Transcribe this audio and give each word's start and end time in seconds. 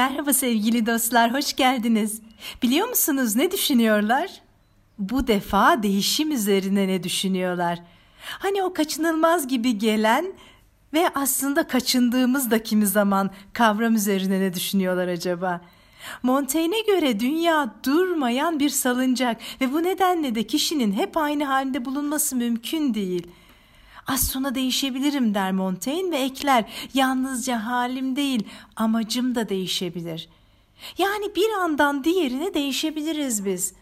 Merhaba 0.00 0.32
sevgili 0.32 0.86
dostlar, 0.86 1.34
hoş 1.34 1.56
geldiniz. 1.56 2.20
Biliyor 2.62 2.88
musunuz 2.88 3.36
ne 3.36 3.50
düşünüyorlar? 3.50 4.30
Bu 4.98 5.26
defa 5.26 5.82
değişim 5.82 6.32
üzerine 6.32 6.88
ne 6.88 7.02
düşünüyorlar? 7.02 7.82
Hani 8.20 8.62
o 8.62 8.72
kaçınılmaz 8.72 9.48
gibi 9.48 9.78
gelen 9.78 10.32
ve 10.94 11.08
aslında 11.14 11.66
kaçındığımız 11.66 12.50
da 12.50 12.62
kimi 12.62 12.86
zaman 12.86 13.30
kavram 13.52 13.94
üzerine 13.94 14.40
ne 14.40 14.54
düşünüyorlar 14.54 15.08
acaba? 15.08 15.60
Montaigne'e 16.22 16.80
göre 16.80 17.20
dünya 17.20 17.74
durmayan 17.84 18.60
bir 18.60 18.70
salıncak 18.70 19.40
ve 19.60 19.72
bu 19.72 19.82
nedenle 19.82 20.34
de 20.34 20.42
kişinin 20.42 20.92
hep 20.92 21.16
aynı 21.16 21.44
halde 21.44 21.84
bulunması 21.84 22.36
mümkün 22.36 22.94
değil. 22.94 23.26
Az 24.10 24.28
sonra 24.28 24.54
değişebilirim 24.54 25.34
der 25.34 25.52
Montaigne 25.52 26.10
ve 26.10 26.16
ekler 26.16 26.64
yalnızca 26.94 27.66
halim 27.66 28.16
değil 28.16 28.48
amacım 28.76 29.34
da 29.34 29.48
değişebilir. 29.48 30.28
Yani 30.98 31.34
bir 31.36 31.50
andan 31.62 32.04
diğerine 32.04 32.54
değişebiliriz 32.54 33.44
biz 33.44 33.74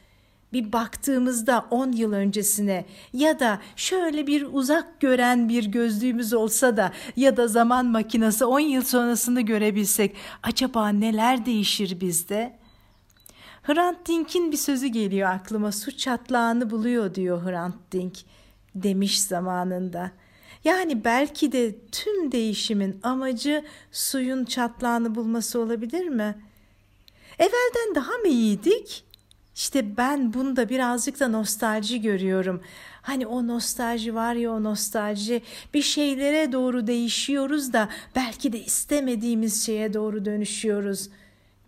bir 0.53 0.73
baktığımızda 0.73 1.67
10 1.71 1.93
yıl 1.93 2.13
öncesine 2.13 2.85
ya 3.13 3.41
da 3.41 3.61
şöyle 3.77 4.27
bir 4.27 4.47
uzak 4.53 5.01
gören 5.01 5.49
bir 5.49 5.65
gözlüğümüz 5.65 6.35
olsa 6.35 6.77
da 6.77 6.93
ya 7.17 7.37
da 7.37 7.49
zaman 7.49 7.87
makinesi 7.87 8.45
10 8.45 8.61
yıl 8.61 8.83
sonrasını 8.83 9.41
görebilsek 9.41 10.17
acaba 10.43 10.89
neler 10.89 11.47
değişir 11.47 12.01
bizde? 12.01 12.59
Hrant 13.63 14.09
Dink'in 14.09 14.53
bir 14.53 14.57
sözü 14.57 14.87
geliyor 14.87 15.31
aklıma 15.31 15.73
su 15.73 15.97
çatlağını 15.97 16.71
buluyor 16.71 17.15
diyor 17.15 17.45
Hrant 17.45 17.93
Dink 17.93 18.15
demiş 18.75 19.21
zamanında. 19.21 20.11
Yani 20.65 21.05
belki 21.05 21.53
de 21.53 21.77
tüm 21.93 22.33
değişimin 22.33 23.01
amacı 23.03 23.65
suyun 23.93 24.45
çatlağını 24.45 25.15
bulması 25.15 25.61
olabilir 25.61 26.09
mi? 26.09 26.39
Evvelden 27.39 27.95
daha 27.95 28.13
mı 28.13 28.29
iyiydik? 28.29 29.05
İşte 29.55 29.97
ben 29.97 30.35
bunda 30.35 30.69
birazcık 30.69 31.21
da 31.21 31.29
nostalji 31.29 32.01
görüyorum. 32.01 32.63
Hani 33.03 33.27
o 33.27 33.47
nostalji 33.47 34.15
var 34.15 34.35
ya 34.35 34.53
o 34.53 34.63
nostalji 34.63 35.43
bir 35.75 35.83
şeylere 35.83 36.53
doğru 36.53 36.87
değişiyoruz 36.87 37.73
da 37.73 37.89
belki 38.17 38.53
de 38.53 38.65
istemediğimiz 38.65 39.67
şeye 39.67 39.95
doğru 39.95 40.25
dönüşüyoruz. 40.25 41.09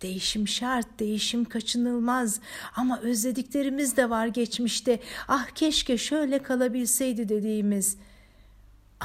Değişim 0.01 0.47
şart, 0.47 0.99
değişim 0.99 1.45
kaçınılmaz 1.45 2.39
ama 2.75 2.99
özlediklerimiz 2.99 3.97
de 3.97 4.09
var 4.09 4.27
geçmişte. 4.27 4.99
Ah 5.27 5.47
keşke 5.49 5.97
şöyle 5.97 6.39
kalabilseydi 6.39 7.29
dediğimiz. 7.29 7.97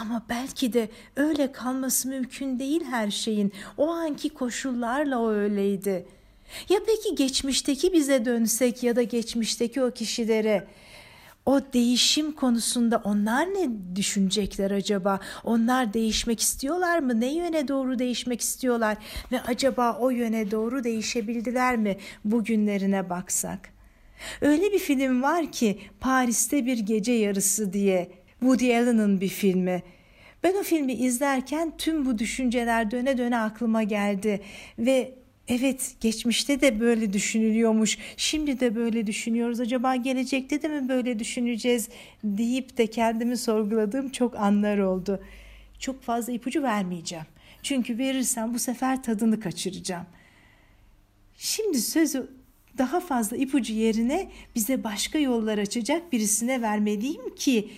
Ama 0.00 0.22
belki 0.28 0.72
de 0.72 0.88
öyle 1.16 1.52
kalması 1.52 2.08
mümkün 2.08 2.58
değil 2.58 2.84
her 2.84 3.10
şeyin. 3.10 3.52
O 3.76 3.88
anki 3.88 4.28
koşullarla 4.28 5.18
o 5.18 5.30
öyleydi.'' 5.30 6.16
Ya 6.68 6.78
peki 6.86 7.14
geçmişteki 7.14 7.92
bize 7.92 8.24
dönsek 8.24 8.82
ya 8.82 8.96
da 8.96 9.02
geçmişteki 9.02 9.82
o 9.82 9.90
kişilere 9.90 10.66
o 11.46 11.60
değişim 11.72 12.32
konusunda 12.32 13.00
onlar 13.04 13.46
ne 13.46 13.96
düşünecekler 13.96 14.70
acaba? 14.70 15.20
Onlar 15.44 15.94
değişmek 15.94 16.40
istiyorlar 16.40 16.98
mı? 16.98 17.20
Ne 17.20 17.34
yöne 17.34 17.68
doğru 17.68 17.98
değişmek 17.98 18.40
istiyorlar? 18.40 18.96
Ve 19.32 19.40
acaba 19.40 19.98
o 20.00 20.10
yöne 20.10 20.50
doğru 20.50 20.84
değişebildiler 20.84 21.76
mi 21.76 21.98
bugünlerine 22.24 23.10
baksak? 23.10 23.68
Öyle 24.40 24.72
bir 24.72 24.78
film 24.78 25.22
var 25.22 25.52
ki 25.52 25.80
Paris'te 26.00 26.66
bir 26.66 26.78
gece 26.78 27.12
yarısı 27.12 27.72
diye 27.72 28.10
Woody 28.40 28.76
Allen'ın 28.76 29.20
bir 29.20 29.28
filmi. 29.28 29.82
Ben 30.42 30.54
o 30.54 30.62
filmi 30.62 30.92
izlerken 30.92 31.72
tüm 31.78 32.06
bu 32.06 32.18
düşünceler 32.18 32.90
döne 32.90 33.18
döne 33.18 33.38
aklıma 33.38 33.82
geldi 33.82 34.40
ve 34.78 35.14
Evet, 35.48 35.94
geçmişte 36.00 36.60
de 36.60 36.80
böyle 36.80 37.12
düşünülüyormuş. 37.12 37.98
Şimdi 38.16 38.60
de 38.60 38.74
böyle 38.74 39.06
düşünüyoruz. 39.06 39.60
Acaba 39.60 39.96
gelecekte 39.96 40.62
de 40.62 40.68
mi 40.68 40.88
böyle 40.88 41.18
düşüneceğiz 41.18 41.88
deyip 42.24 42.78
de 42.78 42.86
kendimi 42.86 43.36
sorguladığım 43.36 44.08
çok 44.08 44.36
anlar 44.36 44.78
oldu. 44.78 45.22
Çok 45.78 46.02
fazla 46.02 46.32
ipucu 46.32 46.62
vermeyeceğim. 46.62 47.24
Çünkü 47.62 47.98
verirsem 47.98 48.54
bu 48.54 48.58
sefer 48.58 49.02
tadını 49.02 49.40
kaçıracağım. 49.40 50.06
Şimdi 51.36 51.80
sözü 51.80 52.30
daha 52.78 53.00
fazla 53.00 53.36
ipucu 53.36 53.72
yerine 53.72 54.30
bize 54.54 54.84
başka 54.84 55.18
yollar 55.18 55.58
açacak 55.58 56.12
birisine 56.12 56.62
vermeliyim 56.62 57.34
ki 57.34 57.70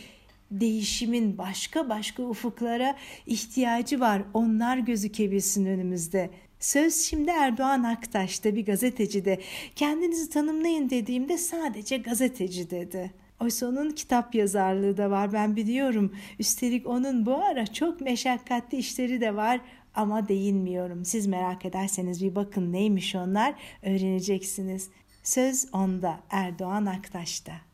değişimin 0.51 1.39
başka 1.39 1.89
başka 1.89 2.23
ufuklara 2.23 2.97
ihtiyacı 3.27 4.01
var. 4.01 4.23
Onlar 4.35 4.79
gözükebilsin 4.79 5.67
önümüzde. 5.67 6.31
Söz 6.61 7.03
şimdi 7.03 7.31
Erdoğan 7.31 7.83
Aktaş'ta 7.83 8.57
bir 8.57 8.67
gazeteci 8.67 9.25
de 9.25 9.41
kendinizi 9.77 10.31
tanımlayın 10.31 10.91
dediğimde 10.91 11.39
sadece 11.39 11.97
gazeteci 11.97 12.71
dedi. 12.71 13.11
Oysa 13.41 13.67
onun 13.67 13.91
kitap 13.91 14.35
yazarlığı 14.35 14.97
da 14.97 15.11
var 15.11 15.33
ben 15.33 15.57
biliyorum. 15.57 16.17
Üstelik 16.39 16.87
onun 16.87 17.27
bu 17.27 17.35
ara 17.35 17.67
çok 17.67 18.01
meşakkatli 18.01 18.79
işleri 18.79 19.21
de 19.21 19.37
var 19.37 19.61
ama 19.95 20.29
değinmiyorum. 20.29 21.05
Siz 21.05 21.27
merak 21.27 21.65
ederseniz 21.65 22.23
bir 22.23 22.35
bakın 22.35 22.73
neymiş 22.73 23.15
onlar 23.15 23.55
öğreneceksiniz. 23.83 24.91
Söz 25.23 25.67
onda 25.73 26.21
Erdoğan 26.31 26.87
Aktaş'ta. 26.87 27.68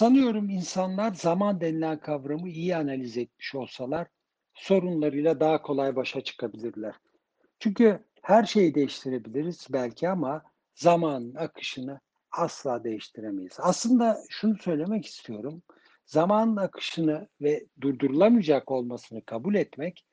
Sanıyorum 0.00 0.50
insanlar 0.50 1.14
zaman 1.14 1.60
denilen 1.60 2.00
kavramı 2.00 2.48
iyi 2.48 2.76
analiz 2.76 3.16
etmiş 3.16 3.54
olsalar 3.54 4.06
sorunlarıyla 4.54 5.40
daha 5.40 5.62
kolay 5.62 5.96
başa 5.96 6.20
çıkabilirler. 6.20 6.94
Çünkü 7.58 8.04
her 8.22 8.44
şeyi 8.44 8.74
değiştirebiliriz 8.74 9.66
belki 9.70 10.08
ama 10.08 10.42
zamanın 10.74 11.34
akışını 11.34 12.00
asla 12.30 12.84
değiştiremeyiz. 12.84 13.56
Aslında 13.58 14.18
şunu 14.28 14.58
söylemek 14.58 15.06
istiyorum. 15.06 15.62
Zamanın 16.06 16.56
akışını 16.56 17.28
ve 17.40 17.66
durdurulamayacak 17.80 18.70
olmasını 18.70 19.24
kabul 19.24 19.54
etmek 19.54 20.06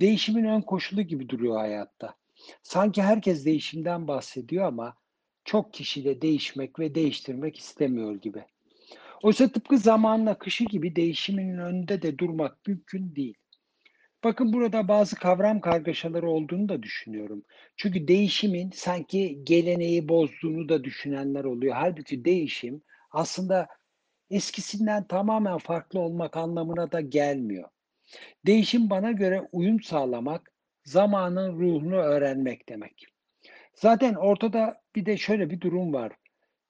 değişimin 0.00 0.44
ön 0.44 0.60
koşulu 0.60 1.02
gibi 1.02 1.28
duruyor 1.28 1.56
hayatta. 1.56 2.14
Sanki 2.62 3.02
herkes 3.02 3.44
değişimden 3.44 4.08
bahsediyor 4.08 4.64
ama 4.64 4.94
çok 5.44 5.72
kişi 5.74 6.04
de 6.04 6.22
değişmek 6.22 6.78
ve 6.78 6.94
değiştirmek 6.94 7.58
istemiyor 7.58 8.14
gibi. 8.14 8.44
Oysa 9.24 9.48
tıpkı 9.48 9.78
zamanın 9.78 10.26
akışı 10.26 10.64
gibi 10.64 10.96
değişimin 10.96 11.58
önünde 11.58 12.02
de 12.02 12.18
durmak 12.18 12.66
mümkün 12.66 13.16
değil. 13.16 13.34
Bakın 14.24 14.52
burada 14.52 14.88
bazı 14.88 15.16
kavram 15.16 15.60
kargaşaları 15.60 16.30
olduğunu 16.30 16.68
da 16.68 16.82
düşünüyorum. 16.82 17.44
Çünkü 17.76 18.08
değişimin 18.08 18.70
sanki 18.74 19.44
geleneği 19.44 20.08
bozduğunu 20.08 20.68
da 20.68 20.84
düşünenler 20.84 21.44
oluyor. 21.44 21.74
Halbuki 21.74 22.24
değişim 22.24 22.82
aslında 23.10 23.68
eskisinden 24.30 25.06
tamamen 25.06 25.58
farklı 25.58 26.00
olmak 26.00 26.36
anlamına 26.36 26.92
da 26.92 27.00
gelmiyor. 27.00 27.68
Değişim 28.46 28.90
bana 28.90 29.12
göre 29.12 29.48
uyum 29.52 29.82
sağlamak, 29.82 30.52
zamanın 30.84 31.60
ruhunu 31.60 31.96
öğrenmek 31.96 32.68
demek. 32.68 33.06
Zaten 33.74 34.14
ortada 34.14 34.80
bir 34.96 35.06
de 35.06 35.16
şöyle 35.16 35.50
bir 35.50 35.60
durum 35.60 35.92
var. 35.92 36.12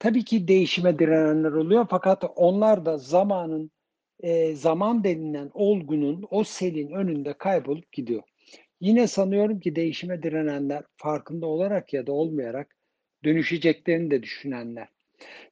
Tabii 0.05 0.23
ki 0.23 0.47
değişime 0.47 0.99
direnenler 0.99 1.51
oluyor 1.51 1.87
fakat 1.89 2.23
onlar 2.35 2.85
da 2.85 2.97
zamanın 2.97 3.71
e, 4.19 4.55
zaman 4.55 5.03
denilen 5.03 5.51
olgunun 5.53 6.25
o 6.29 6.43
selin 6.43 6.91
önünde 6.91 7.33
kaybolup 7.33 7.91
gidiyor. 7.91 8.23
Yine 8.81 9.07
sanıyorum 9.07 9.59
ki 9.59 9.75
değişime 9.75 10.23
direnenler 10.23 10.83
farkında 10.97 11.45
olarak 11.45 11.93
ya 11.93 12.07
da 12.07 12.11
olmayarak 12.11 12.75
dönüşeceklerini 13.23 14.11
de 14.11 14.23
düşünenler. 14.23 14.87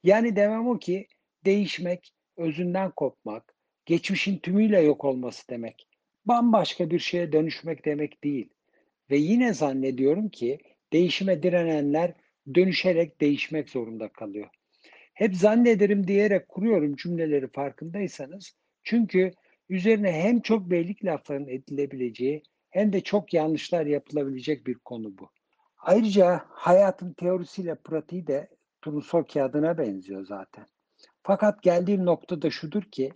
Yani 0.04 0.36
demem 0.36 0.68
o 0.68 0.80
ki 0.80 1.08
değişmek, 1.46 2.14
özünden 2.38 2.92
kopmak, 2.92 3.56
geçmişin 3.86 4.38
tümüyle 4.38 4.82
yok 4.82 5.06
olması 5.06 5.50
demek. 5.50 5.88
Bambaşka 6.26 6.90
bir 6.90 7.00
şeye 7.00 7.32
dönüşmek 7.32 7.86
demek 7.86 8.24
değil. 8.24 8.50
Ve 9.12 9.18
yine 9.18 9.54
zannediyorum 9.54 10.30
ki 10.30 10.60
değişime 10.94 11.44
direnenler 11.44 12.14
dönüşerek 12.56 13.22
değişmek 13.22 13.70
zorunda 13.70 14.08
kalıyor. 14.08 14.50
Hep 15.14 15.36
zannederim 15.36 16.08
diyerek 16.08 16.50
kuruyorum 16.50 16.96
cümleleri 16.96 17.48
farkındaysanız. 17.48 18.54
Çünkü 18.84 19.32
üzerine 19.70 20.12
hem 20.12 20.42
çok 20.42 20.70
beylik 20.70 21.06
lafların 21.06 21.48
edilebileceği 21.48 22.44
hem 22.70 22.94
de 22.94 23.02
çok 23.02 23.34
yanlışlar 23.34 23.86
yapılabilecek 23.86 24.68
bir 24.68 24.76
konu 24.76 25.18
bu. 25.18 25.30
Ayrıca 25.78 26.46
hayatın 26.50 27.14
teorisiyle 27.14 27.76
pratiği 27.76 28.28
de 28.28 28.50
turnusol 28.82 29.24
kağıdına 29.24 29.78
benziyor 29.78 30.26
zaten. 30.26 30.66
Fakat 31.24 31.64
geldiğim 31.64 32.06
nokta 32.06 32.42
da 32.42 32.50
şudur 32.50 32.84
ki 32.84 33.14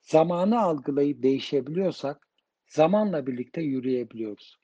zamanı 0.00 0.60
algılayıp 0.60 1.22
değişebiliyorsak 1.22 2.28
zamanla 2.66 3.26
birlikte 3.26 3.62
yürüyebiliyoruz. 3.62 4.56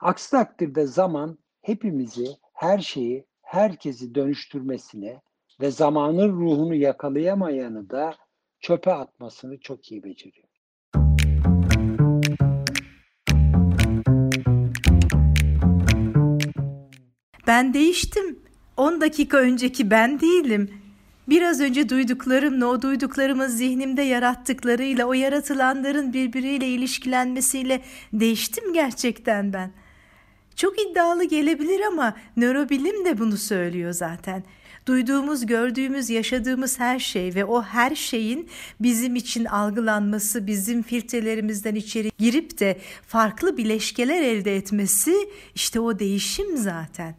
Aksi 0.00 0.30
takdirde 0.30 0.86
zaman 0.86 1.38
hepimizi, 1.62 2.26
her 2.52 2.78
şeyi 2.78 3.26
herkesi 3.52 4.14
dönüştürmesine 4.14 5.20
ve 5.60 5.70
zamanın 5.70 6.28
ruhunu 6.32 6.74
yakalayamayanı 6.74 7.90
da 7.90 8.14
çöpe 8.60 8.92
atmasını 8.92 9.60
çok 9.60 9.92
iyi 9.92 10.04
beceriyor. 10.04 10.48
Ben 17.46 17.74
değiştim. 17.74 18.42
10 18.76 19.00
dakika 19.00 19.36
önceki 19.38 19.90
ben 19.90 20.20
değilim. 20.20 20.70
Biraz 21.28 21.60
önce 21.60 21.88
duyduklarımla 21.88 22.66
o 22.66 22.82
duyduklarımın 22.82 23.48
zihnimde 23.48 24.02
yarattıklarıyla 24.02 25.06
o 25.06 25.12
yaratılanların 25.12 26.12
birbiriyle 26.12 26.68
ilişkilenmesiyle 26.68 27.82
değiştim 28.12 28.72
gerçekten 28.72 29.52
ben. 29.52 29.81
Çok 30.56 30.80
iddialı 30.80 31.24
gelebilir 31.24 31.80
ama 31.80 32.16
nörobilim 32.36 33.04
de 33.04 33.18
bunu 33.18 33.36
söylüyor 33.36 33.92
zaten. 33.92 34.44
Duyduğumuz, 34.86 35.46
gördüğümüz, 35.46 36.10
yaşadığımız 36.10 36.80
her 36.80 36.98
şey 36.98 37.34
ve 37.34 37.44
o 37.44 37.62
her 37.62 37.94
şeyin 37.94 38.48
bizim 38.80 39.16
için 39.16 39.44
algılanması, 39.44 40.46
bizim 40.46 40.82
filtrelerimizden 40.82 41.74
içeri 41.74 42.10
girip 42.18 42.60
de 42.60 42.78
farklı 43.06 43.56
bileşkeler 43.56 44.22
elde 44.22 44.56
etmesi 44.56 45.14
işte 45.54 45.80
o 45.80 45.98
değişim 45.98 46.56
zaten. 46.56 47.14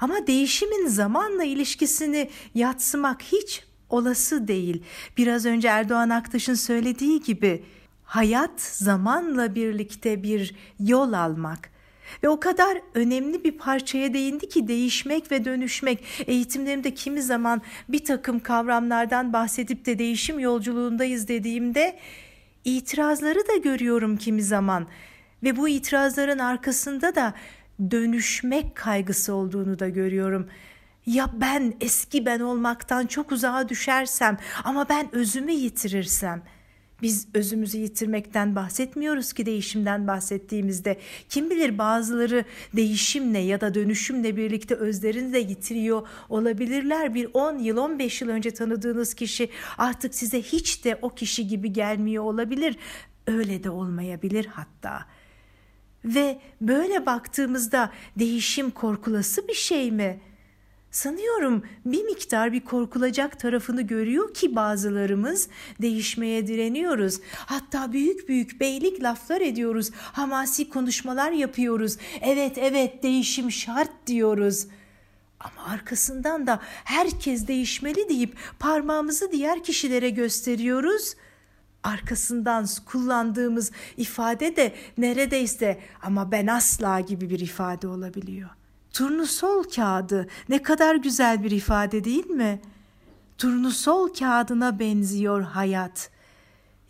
Ama 0.00 0.26
değişimin 0.26 0.86
zamanla 0.86 1.44
ilişkisini 1.44 2.30
yatsımak 2.54 3.22
hiç 3.22 3.64
olası 3.90 4.48
değil. 4.48 4.82
Biraz 5.16 5.46
önce 5.46 5.68
Erdoğan 5.68 6.10
Aktaş'ın 6.10 6.54
söylediği 6.54 7.20
gibi 7.20 7.64
hayat 8.04 8.60
zamanla 8.60 9.54
birlikte 9.54 10.22
bir 10.22 10.54
yol 10.80 11.12
almak 11.12 11.70
ve 12.22 12.28
o 12.28 12.40
kadar 12.40 12.78
önemli 12.94 13.44
bir 13.44 13.52
parçaya 13.52 14.14
değindi 14.14 14.48
ki 14.48 14.68
değişmek 14.68 15.32
ve 15.32 15.44
dönüşmek. 15.44 16.04
Eğitimlerimde 16.26 16.94
kimi 16.94 17.22
zaman 17.22 17.62
bir 17.88 18.04
takım 18.04 18.40
kavramlardan 18.40 19.32
bahsedip 19.32 19.86
de 19.86 19.98
değişim 19.98 20.38
yolculuğundayız 20.38 21.28
dediğimde 21.28 21.98
itirazları 22.64 23.48
da 23.48 23.56
görüyorum 23.56 24.16
kimi 24.16 24.42
zaman. 24.42 24.86
Ve 25.42 25.56
bu 25.56 25.68
itirazların 25.68 26.38
arkasında 26.38 27.14
da 27.14 27.34
dönüşmek 27.90 28.76
kaygısı 28.76 29.34
olduğunu 29.34 29.78
da 29.78 29.88
görüyorum. 29.88 30.48
Ya 31.06 31.26
ben 31.40 31.74
eski 31.80 32.26
ben 32.26 32.40
olmaktan 32.40 33.06
çok 33.06 33.32
uzağa 33.32 33.68
düşersem 33.68 34.38
ama 34.64 34.88
ben 34.88 35.14
özümü 35.14 35.52
yitirirsem.'' 35.52 36.59
Biz 37.02 37.28
özümüzü 37.34 37.78
yitirmekten 37.78 38.56
bahsetmiyoruz 38.56 39.32
ki 39.32 39.46
değişimden 39.46 40.06
bahsettiğimizde. 40.06 41.00
Kim 41.28 41.50
bilir 41.50 41.78
bazıları 41.78 42.44
değişimle 42.76 43.38
ya 43.38 43.60
da 43.60 43.74
dönüşümle 43.74 44.36
birlikte 44.36 44.74
özlerini 44.74 45.32
de 45.32 45.38
yitiriyor 45.38 46.08
olabilirler. 46.28 47.14
Bir 47.14 47.28
10 47.34 47.58
yıl 47.58 47.76
15 47.76 48.22
yıl 48.22 48.28
önce 48.28 48.50
tanıdığınız 48.50 49.14
kişi 49.14 49.48
artık 49.78 50.14
size 50.14 50.42
hiç 50.42 50.84
de 50.84 50.98
o 51.02 51.08
kişi 51.08 51.48
gibi 51.48 51.72
gelmiyor 51.72 52.24
olabilir. 52.24 52.76
Öyle 53.26 53.64
de 53.64 53.70
olmayabilir 53.70 54.46
hatta. 54.46 55.06
Ve 56.04 56.40
böyle 56.60 57.06
baktığımızda 57.06 57.92
değişim 58.18 58.70
korkulası 58.70 59.48
bir 59.48 59.54
şey 59.54 59.90
mi?'' 59.90 60.29
Sanıyorum 60.90 61.62
bir 61.84 62.04
miktar 62.04 62.52
bir 62.52 62.60
korkulacak 62.60 63.40
tarafını 63.40 63.82
görüyor 63.82 64.34
ki 64.34 64.56
bazılarımız 64.56 65.48
değişmeye 65.82 66.46
direniyoruz. 66.46 67.20
Hatta 67.34 67.92
büyük 67.92 68.28
büyük 68.28 68.60
beylik 68.60 69.02
laflar 69.02 69.40
ediyoruz. 69.40 69.90
Hamasi 69.94 70.68
konuşmalar 70.68 71.30
yapıyoruz. 71.30 71.96
Evet 72.20 72.58
evet 72.58 73.02
değişim 73.02 73.50
şart 73.50 73.90
diyoruz. 74.06 74.66
Ama 75.40 75.66
arkasından 75.68 76.46
da 76.46 76.60
herkes 76.84 77.48
değişmeli 77.48 78.08
deyip 78.08 78.36
parmağımızı 78.58 79.32
diğer 79.32 79.64
kişilere 79.64 80.10
gösteriyoruz. 80.10 81.14
Arkasından 81.82 82.66
kullandığımız 82.86 83.72
ifade 83.96 84.56
de 84.56 84.74
neredeyse 84.98 85.80
ama 86.02 86.32
ben 86.32 86.46
asla 86.46 87.00
gibi 87.00 87.30
bir 87.30 87.40
ifade 87.40 87.88
olabiliyor. 87.88 88.59
Turnusol 88.92 89.62
kağıdı 89.62 90.26
ne 90.48 90.62
kadar 90.62 90.94
güzel 90.94 91.44
bir 91.44 91.50
ifade 91.50 92.04
değil 92.04 92.26
mi? 92.26 92.60
Turnusol 93.38 94.08
kağıdına 94.14 94.78
benziyor 94.78 95.42
hayat. 95.42 96.10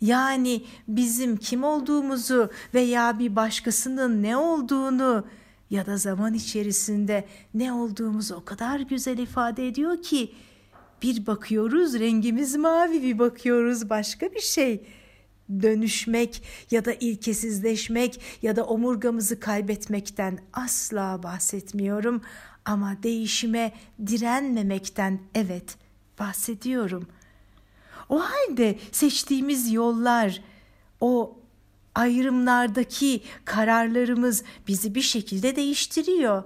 Yani 0.01 0.63
bizim 0.87 1.37
kim 1.37 1.63
olduğumuzu 1.63 2.49
veya 2.73 3.19
bir 3.19 3.35
başkasının 3.35 4.23
ne 4.23 4.37
olduğunu 4.37 5.25
ya 5.69 5.85
da 5.85 5.97
zaman 5.97 6.33
içerisinde 6.33 7.27
ne 7.53 7.73
olduğumuzu 7.73 8.35
o 8.35 8.45
kadar 8.45 8.79
güzel 8.79 9.17
ifade 9.17 9.67
ediyor 9.67 10.01
ki 10.01 10.33
bir 11.01 11.27
bakıyoruz 11.27 11.99
rengimiz 11.99 12.55
mavi 12.55 13.03
bir 13.03 13.19
bakıyoruz 13.19 13.89
başka 13.89 14.31
bir 14.31 14.41
şey.'' 14.41 15.00
Dönüşmek 15.61 16.43
ya 16.71 16.85
da 16.85 16.93
ilkesizleşmek 16.93 18.21
ya 18.41 18.55
da 18.55 18.65
omurgamızı 18.65 19.39
kaybetmekten 19.39 20.39
asla 20.53 21.23
bahsetmiyorum 21.23 22.21
ama 22.65 23.03
değişime 23.03 23.73
direnmemekten 24.07 25.19
evet 25.35 25.75
bahsediyorum. 26.19 27.07
O 28.09 28.19
halde 28.19 28.79
seçtiğimiz 28.91 29.71
yollar, 29.71 30.41
o 31.01 31.39
ayrımlardaki 31.95 33.21
kararlarımız 33.45 34.43
bizi 34.67 34.95
bir 34.95 35.01
şekilde 35.01 35.55
değiştiriyor. 35.55 36.43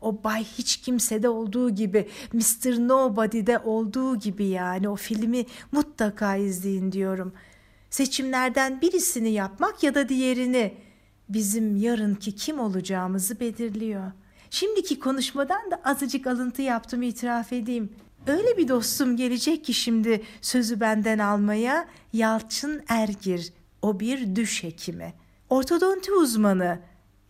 O 0.00 0.24
Bay 0.24 0.44
Hiç 0.44 0.76
Kimse'de 0.76 1.28
olduğu 1.28 1.70
gibi, 1.70 2.08
Mr. 2.32 2.88
Nobody'de 2.88 3.58
olduğu 3.58 4.18
gibi 4.18 4.46
yani 4.46 4.88
o 4.88 4.96
filmi 4.96 5.46
mutlaka 5.72 6.36
izleyin 6.36 6.92
diyorum.'' 6.92 7.32
Seçimlerden 7.90 8.80
birisini 8.80 9.30
yapmak 9.30 9.82
ya 9.82 9.94
da 9.94 10.08
diğerini 10.08 10.74
bizim 11.28 11.76
yarınki 11.76 12.34
kim 12.34 12.60
olacağımızı 12.60 13.40
belirliyor. 13.40 14.12
Şimdiki 14.50 15.00
konuşmadan 15.00 15.70
da 15.70 15.80
azıcık 15.84 16.26
alıntı 16.26 16.62
yaptım 16.62 17.02
itiraf 17.02 17.52
edeyim. 17.52 17.92
Öyle 18.26 18.56
bir 18.56 18.68
dostum 18.68 19.16
gelecek 19.16 19.64
ki 19.64 19.74
şimdi 19.74 20.22
sözü 20.40 20.80
benden 20.80 21.18
almaya 21.18 21.88
Yalçın 22.12 22.82
Ergir. 22.88 23.52
O 23.82 24.00
bir 24.00 24.36
düş 24.36 24.62
hekimi. 24.62 25.14
Ortodonti 25.50 26.12
uzmanı. 26.12 26.78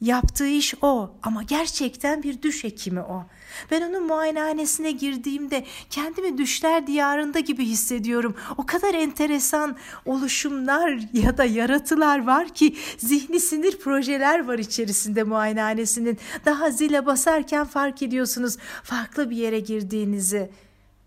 Yaptığı 0.00 0.47
iş 0.47 0.75
o 0.83 1.11
ama 1.23 1.43
gerçekten 1.43 2.23
bir 2.23 2.43
düş 2.43 2.65
hekimi 2.65 3.00
o. 3.00 3.27
Ben 3.71 3.83
onun 3.83 4.06
muayenehanesine 4.06 4.91
girdiğimde 4.91 5.65
kendimi 5.91 6.39
düşler 6.39 6.87
diyarında 6.87 7.40
gibi 7.40 7.64
hissediyorum. 7.64 8.37
O 8.57 8.67
kadar 8.67 8.95
enteresan 8.95 9.76
oluşumlar 10.05 11.00
ya 11.12 11.38
da 11.38 11.45
yaratılar 11.45 12.26
var 12.26 12.49
ki 12.49 12.76
zihni 12.99 13.40
sinir 13.40 13.78
projeler 13.78 14.47
var 14.47 14.59
içerisinde 14.59 15.23
muayenehanesinin. 15.23 16.19
Daha 16.45 16.71
zile 16.71 17.07
basarken 17.07 17.64
fark 17.64 18.02
ediyorsunuz 18.02 18.57
farklı 18.83 19.31
bir 19.31 19.37
yere 19.37 19.61
girdiğinizi. 19.61 20.50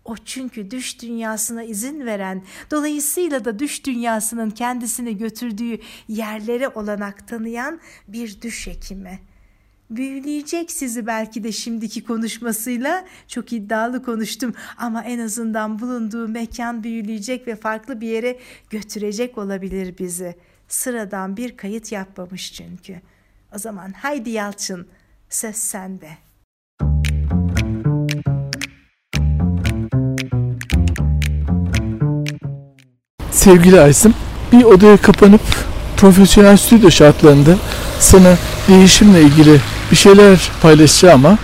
O 0.04 0.16
çünkü 0.16 0.70
düş 0.70 1.02
dünyasına 1.02 1.62
izin 1.62 2.06
veren, 2.06 2.44
dolayısıyla 2.70 3.44
da 3.44 3.58
düş 3.58 3.86
dünyasının 3.86 4.50
kendisini 4.50 5.16
götürdüğü 5.16 5.78
yerlere 6.08 6.68
olanak 6.68 7.28
tanıyan 7.28 7.80
bir 8.08 8.42
düş 8.42 8.66
hekimi. 8.66 9.20
Büyüleyecek 9.90 10.70
sizi 10.70 11.06
belki 11.06 11.44
de 11.44 11.52
şimdiki 11.52 12.04
konuşmasıyla 12.04 13.04
çok 13.28 13.52
iddialı 13.52 14.02
konuştum 14.02 14.54
ama 14.78 15.04
en 15.04 15.18
azından 15.18 15.78
bulunduğu 15.78 16.28
mekan 16.28 16.84
büyüleyecek 16.84 17.46
ve 17.46 17.56
farklı 17.56 18.00
bir 18.00 18.08
yere 18.08 18.38
götürecek 18.70 19.38
olabilir 19.38 19.98
bizi. 19.98 20.36
Sıradan 20.68 21.36
bir 21.36 21.56
kayıt 21.56 21.92
yapmamış 21.92 22.52
çünkü. 22.52 23.00
O 23.54 23.58
zaman 23.58 23.92
haydi 23.92 24.30
Yalçın 24.30 24.88
söz 25.30 25.56
sende. 25.56 26.08
Sevgili 33.42 33.80
Aysim 33.80 34.14
bir 34.52 34.64
odaya 34.64 34.96
kapanıp 34.96 35.40
profesyonel 35.96 36.56
stüdyo 36.56 36.90
şartlarında 36.90 37.54
sana 38.00 38.36
değişimle 38.68 39.22
ilgili 39.22 39.60
bir 39.90 39.96
şeyler 39.96 40.50
paylaşacağım 40.62 41.26
ama 41.26 41.38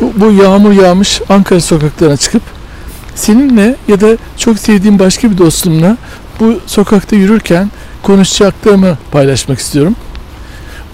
bu, 0.00 0.12
bu 0.16 0.42
yağmur 0.42 0.72
yağmış 0.72 1.20
Ankara 1.28 1.60
sokaklarına 1.60 2.16
çıkıp 2.16 2.42
seninle 3.14 3.76
ya 3.88 4.00
da 4.00 4.16
çok 4.36 4.58
sevdiğim 4.58 4.98
başka 4.98 5.30
bir 5.30 5.38
dostumla 5.38 5.96
bu 6.40 6.60
sokakta 6.66 7.16
yürürken 7.16 7.70
konuşacaklarımı 8.02 8.98
paylaşmak 9.10 9.58
istiyorum. 9.58 9.96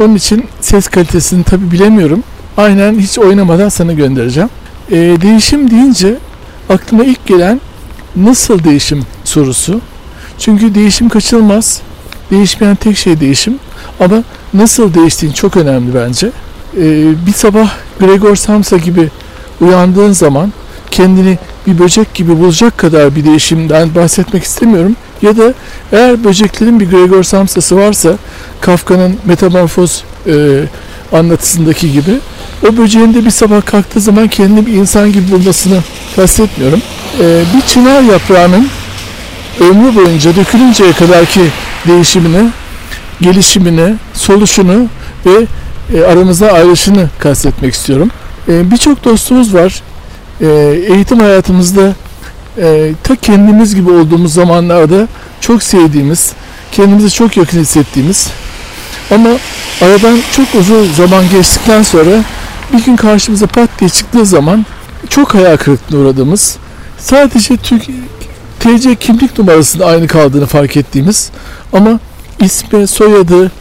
Onun 0.00 0.14
için 0.14 0.48
ses 0.60 0.88
kalitesini 0.88 1.44
tabi 1.44 1.70
bilemiyorum. 1.70 2.22
Aynen 2.56 2.98
hiç 2.98 3.18
oynamadan 3.18 3.68
sana 3.68 3.92
göndereceğim. 3.92 4.50
Ee, 4.90 4.96
değişim 4.96 5.70
deyince 5.70 6.16
aklıma 6.68 7.04
ilk 7.04 7.26
gelen 7.26 7.60
nasıl 8.16 8.64
değişim 8.64 9.02
sorusu. 9.24 9.80
Çünkü 10.44 10.74
değişim 10.74 11.08
kaçılmaz. 11.08 11.80
Değişmeyen 12.30 12.76
tek 12.76 12.96
şey 12.96 13.20
değişim. 13.20 13.58
Ama 14.00 14.22
nasıl 14.54 14.94
değiştiğin 14.94 15.32
çok 15.32 15.56
önemli 15.56 15.94
bence. 15.94 16.30
Ee, 16.76 17.04
bir 17.26 17.32
sabah 17.32 17.70
Gregor 18.00 18.36
Samsa 18.36 18.76
gibi 18.76 19.10
uyandığın 19.60 20.12
zaman 20.12 20.52
kendini 20.90 21.38
bir 21.66 21.78
böcek 21.78 22.14
gibi 22.14 22.38
bulacak 22.38 22.78
kadar 22.78 23.16
bir 23.16 23.24
değişimden 23.24 23.94
bahsetmek 23.94 24.44
istemiyorum. 24.44 24.96
Ya 25.22 25.36
da 25.36 25.54
eğer 25.92 26.24
böceklerin 26.24 26.80
bir 26.80 26.90
Gregor 26.90 27.22
Samsa'sı 27.22 27.76
varsa 27.76 28.12
Kafka'nın 28.60 29.16
Metamorfoz 29.24 30.04
e, 30.26 30.64
anlatısındaki 31.12 31.92
gibi 31.92 32.18
o 32.68 32.76
böceğin 32.76 33.14
de 33.14 33.24
bir 33.24 33.30
sabah 33.30 33.66
kalktığı 33.66 34.00
zaman 34.00 34.28
kendini 34.28 34.66
bir 34.66 34.72
insan 34.72 35.12
gibi 35.12 35.30
bulmasını 35.30 35.78
kastetmiyorum. 36.16 36.82
Ee, 37.20 37.42
bir 37.56 37.60
çınar 37.60 38.02
yaprağının 38.02 38.68
ömrü 39.60 39.94
boyunca 39.94 40.36
dökülünceye 40.36 40.92
kadarki 40.92 41.40
değişimini, 41.88 42.50
gelişimini, 43.20 43.94
soluşunu 44.14 44.86
ve 45.26 45.46
e, 45.94 46.04
aramızda 46.04 46.52
ayrışını 46.52 47.08
kastetmek 47.18 47.74
istiyorum. 47.74 48.10
E, 48.48 48.70
Birçok 48.70 49.04
dostumuz 49.04 49.54
var. 49.54 49.82
E, 50.40 50.46
eğitim 50.94 51.20
hayatımızda 51.20 51.92
e, 52.58 52.92
ta 53.02 53.16
kendimiz 53.16 53.74
gibi 53.74 53.90
olduğumuz 53.90 54.32
zamanlarda 54.32 55.08
çok 55.40 55.62
sevdiğimiz, 55.62 56.32
kendimizi 56.72 57.10
çok 57.10 57.36
yakın 57.36 57.60
hissettiğimiz 57.60 58.28
ama 59.10 59.28
aradan 59.82 60.18
çok 60.36 60.54
uzun 60.60 60.92
zaman 60.92 61.24
geçtikten 61.32 61.82
sonra 61.82 62.10
bir 62.72 62.84
gün 62.84 62.96
karşımıza 62.96 63.46
pat 63.46 63.70
diye 63.80 63.90
çıktığı 63.90 64.26
zaman 64.26 64.66
çok 65.08 65.34
hayal 65.34 65.56
kırıklığına 65.56 66.00
uğradığımız, 66.00 66.56
sadece 66.98 67.56
Türk 67.56 67.82
TC 68.64 68.94
kimlik 68.94 69.38
numarasında 69.38 69.86
aynı 69.86 70.06
kaldığını 70.06 70.46
fark 70.46 70.76
ettiğimiz 70.76 71.30
ama 71.72 72.00
ismi, 72.40 72.86
soyadı 72.86 73.52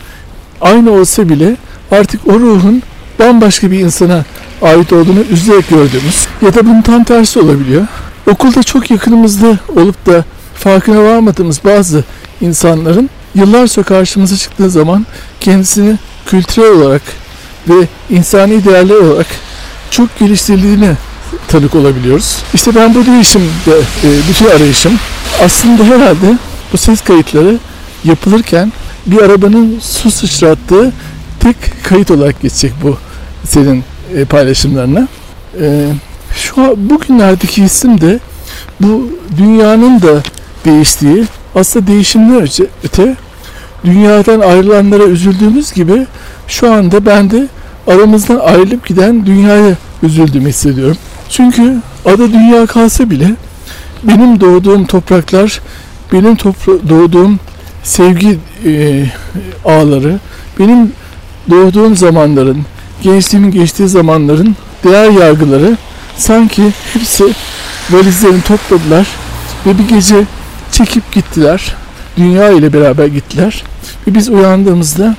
aynı 0.61 0.91
olsa 0.91 1.29
bile 1.29 1.55
artık 1.91 2.27
o 2.27 2.39
ruhun 2.39 2.83
bambaşka 3.19 3.71
bir 3.71 3.79
insana 3.79 4.25
ait 4.61 4.93
olduğunu 4.93 5.19
üzülerek 5.19 5.69
gördüğümüz 5.69 6.27
ya 6.41 6.53
da 6.53 6.65
bunun 6.65 6.81
tam 6.81 7.03
tersi 7.03 7.39
olabiliyor. 7.39 7.87
Okulda 8.31 8.63
çok 8.63 8.91
yakınımızda 8.91 9.57
olup 9.75 10.05
da 10.05 10.25
farkına 10.55 11.03
varmadığımız 11.03 11.61
bazı 11.65 12.03
insanların 12.41 13.09
yıllar 13.35 13.67
sonra 13.67 13.85
karşımıza 13.85 14.37
çıktığı 14.37 14.69
zaman 14.69 15.05
kendisini 15.39 15.97
kültürel 16.25 16.71
olarak 16.71 17.01
ve 17.69 17.87
insani 18.09 18.65
değerler 18.65 18.95
olarak 18.95 19.27
çok 19.89 20.19
geliştirildiğini 20.19 20.91
tanık 21.53 21.75
olabiliyoruz. 21.75 22.37
İşte 22.53 22.75
ben 22.75 22.95
bu 22.95 23.05
değişimde 23.05 23.77
e, 24.03 24.07
bütün 24.29 24.45
arayışım 24.45 24.93
aslında 25.45 25.83
herhalde 25.83 26.37
bu 26.73 26.77
ses 26.77 27.01
kayıtları 27.01 27.57
yapılırken 28.03 28.73
bir 29.05 29.21
arabanın 29.21 29.79
su 29.79 30.11
sıçrattığı 30.11 30.91
tek 31.39 31.55
kayıt 31.83 32.11
olarak 32.11 32.41
geçecek 32.41 32.73
bu 32.83 32.97
senin 33.43 33.83
e, 34.15 34.25
paylaşımlarına. 34.25 35.07
E, 35.61 35.87
şu 36.35 36.61
an 36.61 36.89
bugünlerdeki 36.89 37.63
isim 37.63 38.01
de 38.01 38.19
bu 38.79 39.09
dünyanın 39.37 40.01
da 40.01 40.23
değiştiği 40.65 41.25
aslında 41.55 41.87
değişimden 41.87 42.47
öte 42.83 43.15
dünyadan 43.85 44.39
ayrılanlara 44.39 45.03
üzüldüğümüz 45.03 45.73
gibi 45.73 46.07
şu 46.47 46.73
anda 46.73 47.05
ben 47.05 47.31
de 47.31 47.47
aramızdan 47.87 48.39
ayrılıp 48.39 48.87
giden 48.87 49.25
dünyaya 49.25 49.75
üzüldüğümü 50.03 50.49
hissediyorum. 50.49 50.97
Çünkü 51.35 51.75
ada 52.05 52.31
dünya 52.33 52.65
kalsa 52.65 53.09
bile 53.09 53.31
benim 54.03 54.41
doğduğum 54.41 54.85
topraklar, 54.85 55.61
benim 56.11 56.35
topra- 56.35 56.89
doğduğum 56.89 57.39
sevgi 57.83 58.39
e, 58.65 59.05
ağları, 59.65 60.19
benim 60.59 60.91
doğduğum 61.49 61.95
zamanların, 61.95 62.65
gençliğimin 63.01 63.51
geçtiği 63.51 63.87
zamanların 63.87 64.55
değer 64.83 65.09
yargıları 65.09 65.77
sanki 66.17 66.63
hepsi 66.93 67.23
valizlerini 67.89 68.41
topladılar 68.41 69.07
ve 69.65 69.77
bir 69.77 69.87
gece 69.87 70.23
çekip 70.71 71.11
gittiler. 71.11 71.75
Dünya 72.17 72.49
ile 72.51 72.73
beraber 72.73 73.05
gittiler. 73.05 73.63
Ve 74.07 74.15
biz 74.15 74.29
uyandığımızda 74.29 75.15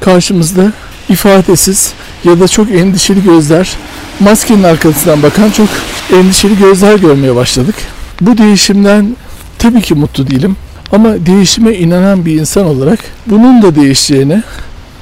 karşımızda 0.00 0.72
ifadesiz 1.08 1.92
ya 2.24 2.40
da 2.40 2.48
çok 2.48 2.70
endişeli 2.70 3.24
gözler, 3.24 3.76
maskenin 4.20 4.62
arkasından 4.62 5.22
bakan 5.22 5.50
çok 5.50 5.68
endişeli 6.12 6.58
gözler 6.58 6.96
görmeye 6.96 7.36
başladık. 7.36 7.74
Bu 8.20 8.38
değişimden 8.38 9.16
tabii 9.58 9.82
ki 9.82 9.94
mutlu 9.94 10.30
değilim. 10.30 10.56
Ama 10.92 11.26
değişime 11.26 11.74
inanan 11.74 12.26
bir 12.26 12.40
insan 12.40 12.66
olarak 12.66 12.98
bunun 13.26 13.62
da 13.62 13.74
değişeceğini 13.74 14.42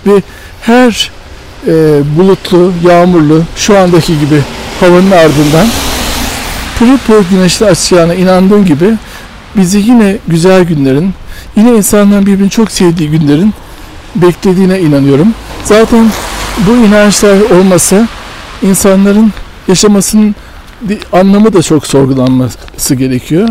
ve 0.06 0.22
her 0.60 1.10
e, 1.66 1.72
bulutlu, 2.18 2.72
yağmurlu, 2.88 3.42
şu 3.56 3.78
andaki 3.78 4.20
gibi 4.20 4.40
havanın 4.80 5.10
ardından 5.10 5.66
pırıl 6.78 6.98
pırıl 7.06 7.24
güneşli 7.30 7.66
açacağına 7.66 8.14
inandığım 8.14 8.64
gibi 8.64 8.94
bizi 9.56 9.78
yine 9.78 10.18
güzel 10.28 10.64
günlerin, 10.64 11.14
yine 11.56 11.76
insanların 11.76 12.26
birbirini 12.26 12.50
çok 12.50 12.70
sevdiği 12.70 13.10
günlerin 13.10 13.54
beklediğine 14.14 14.80
inanıyorum. 14.80 15.34
Zaten 15.64 16.06
bu 16.58 16.70
inançlar 16.86 17.40
olmasa 17.40 18.08
insanların 18.62 19.32
yaşamasının 19.68 20.34
bir 20.80 20.98
anlamı 21.12 21.52
da 21.52 21.62
çok 21.62 21.86
sorgulanması 21.86 22.94
gerekiyor. 22.94 23.48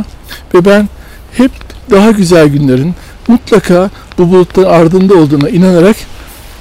Ve 0.53 0.65
ben 0.65 0.89
hep 1.38 1.51
daha 1.91 2.12
güzel 2.12 2.48
günlerin 2.48 2.95
mutlaka 3.27 3.89
bu 4.17 4.31
bulutların 4.31 4.69
ardında 4.69 5.15
olduğuna 5.15 5.50
inanarak 5.50 5.95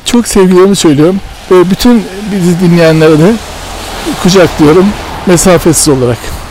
çok 0.04 0.28
sevgilerimi 0.28 0.76
söylüyorum. 0.76 1.20
Ve 1.50 1.70
bütün 1.70 2.04
bizi 2.32 2.60
dinleyenlere 2.60 3.18
de 3.18 3.34
kucaklıyorum 4.22 4.86
mesafesiz 5.26 5.88
olarak. 5.88 6.41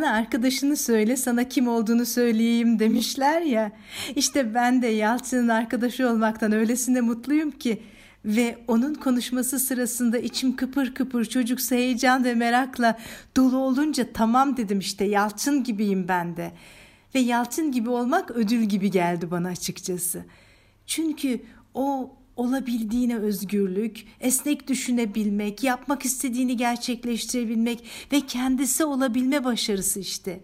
Bana 0.00 0.10
arkadaşını 0.10 0.76
söyle 0.76 1.16
sana 1.16 1.48
kim 1.48 1.68
olduğunu 1.68 2.06
söyleyeyim 2.06 2.78
demişler 2.78 3.42
ya. 3.42 3.72
İşte 4.16 4.54
ben 4.54 4.82
de 4.82 4.86
Yalçın'ın 4.86 5.48
arkadaşı 5.48 6.08
olmaktan 6.08 6.52
öylesine 6.52 7.00
mutluyum 7.00 7.50
ki. 7.50 7.82
Ve 8.24 8.58
onun 8.68 8.94
konuşması 8.94 9.58
sırasında 9.58 10.18
içim 10.18 10.56
kıpır 10.56 10.94
kıpır 10.94 11.24
çocuksa 11.24 11.76
heyecan 11.76 12.24
ve 12.24 12.34
merakla 12.34 12.98
dolu 13.36 13.56
olunca 13.56 14.12
tamam 14.12 14.56
dedim 14.56 14.78
işte 14.78 15.04
Yalçın 15.04 15.64
gibiyim 15.64 16.08
ben 16.08 16.36
de. 16.36 16.52
Ve 17.14 17.18
Yalçın 17.18 17.72
gibi 17.72 17.90
olmak 17.90 18.30
ödül 18.30 18.62
gibi 18.62 18.90
geldi 18.90 19.30
bana 19.30 19.48
açıkçası. 19.48 20.24
Çünkü 20.86 21.40
o 21.74 22.16
olabildiğine 22.40 23.16
özgürlük, 23.16 24.04
esnek 24.20 24.68
düşünebilmek, 24.68 25.64
yapmak 25.64 26.04
istediğini 26.04 26.56
gerçekleştirebilmek 26.56 27.84
ve 28.12 28.20
kendisi 28.20 28.84
olabilme 28.84 29.44
başarısı 29.44 30.00
işte. 30.00 30.40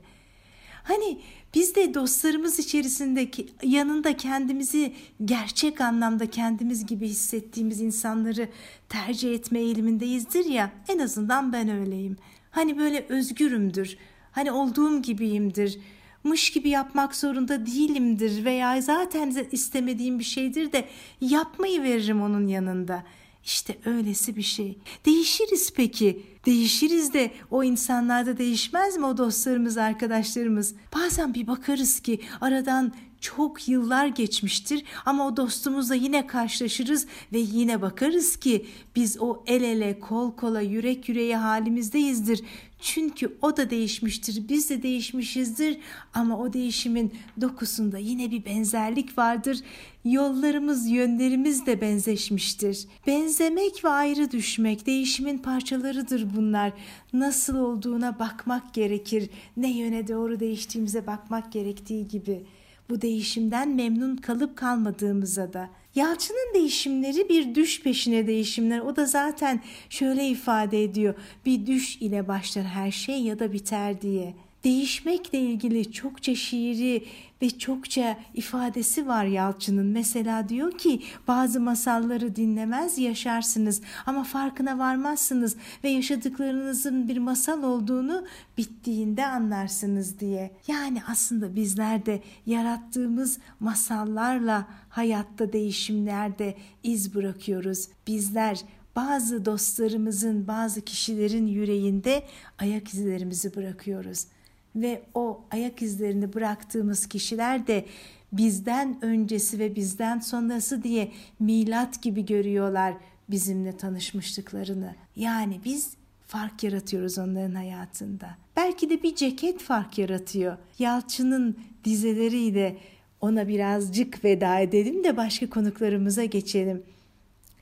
Hani 0.83 1.21
biz 1.55 1.75
de 1.75 1.95
dostlarımız 1.95 2.59
içerisindeki 2.59 3.49
yanında 3.63 4.17
kendimizi 4.17 4.93
gerçek 5.25 5.81
anlamda 5.81 6.31
kendimiz 6.31 6.87
gibi 6.87 7.09
hissettiğimiz 7.09 7.81
insanları 7.81 8.49
tercih 8.89 9.35
etme 9.35 9.59
eğilimindeyizdir 9.59 10.45
ya 10.45 10.73
en 10.89 10.99
azından 10.99 11.53
ben 11.53 11.69
öyleyim. 11.69 12.17
Hani 12.51 12.79
böyle 12.79 13.07
özgürümdür, 13.09 13.97
hani 14.33 14.53
olduğum 14.53 15.03
gibiyimdir, 15.03 15.79
mış 16.27 16.51
gibi 16.51 16.69
yapmak 16.69 17.17
zorunda 17.17 17.67
değilimdir 17.67 18.45
veya 18.45 18.81
zaten 18.81 19.49
istemediğim 19.53 20.19
bir 20.19 20.25
şeydir 20.25 20.73
de 20.73 20.89
yapmayı 21.21 21.83
veririm 21.83 22.23
onun 22.23 22.47
yanında. 22.47 23.03
İşte 23.45 23.79
öylesi 23.85 24.37
bir 24.37 24.43
şey. 24.43 24.79
Değişiriz 25.05 25.73
peki. 25.77 26.23
Değişiriz 26.47 27.13
de 27.13 27.31
o 27.51 27.65
insanlarda 27.65 28.39
değişmez 28.39 28.97
mi 28.97 29.07
o 29.07 29.17
dostlarımız, 29.17 29.79
arkadaşlarımız? 29.79 30.75
Bazen 30.95 31.35
bir 31.35 31.47
bakarız 31.47 32.01
ki 32.01 32.21
aradan 32.41 32.93
çok 33.21 33.69
yıllar 33.69 34.07
geçmiştir 34.07 34.85
ama 35.07 35.27
o 35.27 35.37
dostumuzla 35.37 35.95
yine 35.95 36.27
karşılaşırız 36.27 37.07
ve 37.33 37.39
yine 37.39 37.83
bakarız 37.83 38.37
ki 38.37 38.67
biz 38.97 39.17
o 39.21 39.45
el 39.47 39.63
ele, 39.63 40.01
kol 40.01 40.33
kola, 40.33 40.61
yürek 40.61 41.09
yüreğe 41.09 41.37
halimizdeyizdir. 41.37 42.43
Çünkü 42.81 43.37
o 43.43 43.57
da 43.57 43.71
değişmiştir, 43.71 44.49
biz 44.49 44.71
de 44.71 44.83
değişmişizdir 44.83 45.79
ama 46.15 46.39
o 46.39 46.53
değişimin 46.53 47.15
dokusunda 47.41 47.99
yine 47.99 48.31
bir 48.31 48.45
benzerlik 48.45 49.19
vardır. 49.19 49.59
Yollarımız, 50.05 50.91
yönlerimiz 50.91 51.67
de 51.67 51.81
benzeşmiştir. 51.81 52.87
Benzemek 53.07 53.85
ve 53.85 53.89
ayrı 53.89 54.31
düşmek 54.31 54.87
değişimin 54.87 55.39
parçalarıdır 55.39 56.37
bunlar. 56.37 56.73
Nasıl 57.13 57.57
olduğuna 57.57 58.19
bakmak 58.19 58.75
gerekir. 58.75 59.31
Ne 59.57 59.79
yöne 59.79 60.09
doğru 60.09 60.41
değiştiğimize 60.41 61.07
bakmak 61.07 61.53
gerektiği 61.53 62.09
gibi.'' 62.09 62.66
Bu 62.91 63.03
değişimden 63.03 63.69
memnun 63.69 64.17
kalıp 64.17 64.57
kalmadığımıza 64.57 65.53
da. 65.53 65.71
Yalçın'ın 65.95 66.55
değişimleri 66.55 67.29
bir 67.29 67.55
düş 67.55 67.83
peşine 67.83 68.27
değişimler. 68.27 68.79
O 68.79 68.97
da 68.97 69.07
zaten 69.07 69.61
şöyle 69.91 70.29
ifade 70.29 70.85
ediyor. 70.85 71.15
Bir 71.47 71.67
düş 71.67 71.97
ile 71.97 72.29
başlar 72.29 72.65
her 72.65 72.91
şey 72.91 73.23
ya 73.23 73.39
da 73.39 73.53
biter 73.53 74.01
diye. 74.01 74.35
Değişmekle 74.67 75.41
ilgili 75.41 75.93
çokça 75.93 76.35
şiiri 76.35 77.05
ve 77.43 77.51
çokça 77.51 78.19
ifadesi 78.35 79.07
var 79.07 79.25
Yalçın'ın. 79.25 79.87
Mesela 79.87 80.49
diyor 80.49 80.79
ki 80.79 81.03
bazı 81.29 81.61
masalları 81.61 82.37
dinlemez 82.37 82.99
yaşarsınız 82.99 83.81
ama 84.07 84.25
farkına 84.25 84.79
varmazsınız 84.79 85.57
ve 85.85 85.89
yaşadıklarınızın 85.89 87.09
bir 87.09 87.19
masal 87.19 87.63
olduğunu 87.63 88.27
bittiğinde 88.59 89.27
anlarsınız 89.27 90.21
diye. 90.21 90.51
Yani 90.69 91.03
aslında 91.09 91.57
bizler 91.57 92.07
de 92.07 92.23
yarattığımız 92.47 93.39
masallarla 93.61 94.67
hayatta 94.89 95.53
değişimlerde 95.53 96.57
iz 96.83 97.15
bırakıyoruz. 97.15 97.89
Bizler 98.07 98.61
bazı 98.97 99.45
dostlarımızın, 99.45 100.49
bazı 100.49 100.81
kişilerin 100.81 101.47
yüreğinde 101.47 102.23
ayak 102.59 102.95
izlerimizi 102.95 103.57
bırakıyoruz 103.57 104.27
ve 104.77 105.03
o 105.15 105.41
ayak 105.51 105.83
izlerini 105.83 106.35
bıraktığımız 106.35 107.07
kişiler 107.07 107.67
de 107.67 107.85
bizden 108.33 108.99
öncesi 109.03 109.59
ve 109.59 109.77
bizden 109.77 110.19
sonrası 110.19 110.83
diye 110.83 111.13
milat 111.41 112.03
gibi 112.03 112.27
görüyorlar 112.27 112.95
bizimle 113.29 113.77
tanışmışlıklarını. 113.77 114.95
Yani 115.17 115.61
biz 115.65 115.91
fark 116.27 116.65
yaratıyoruz 116.65 117.19
onların 117.19 117.55
hayatında. 117.55 118.37
Belki 118.57 118.91
de 118.91 119.03
bir 119.03 119.15
ceket 119.15 119.63
fark 119.63 119.99
yaratıyor. 119.99 120.57
Yalçın'ın 120.79 121.59
dizeleriyle 121.85 122.77
ona 123.21 123.49
birazcık 123.49 124.25
veda 124.25 124.59
edelim 124.59 125.05
de 125.05 125.17
başka 125.17 125.51
konuklarımıza 125.51 126.25
geçelim. 126.25 126.83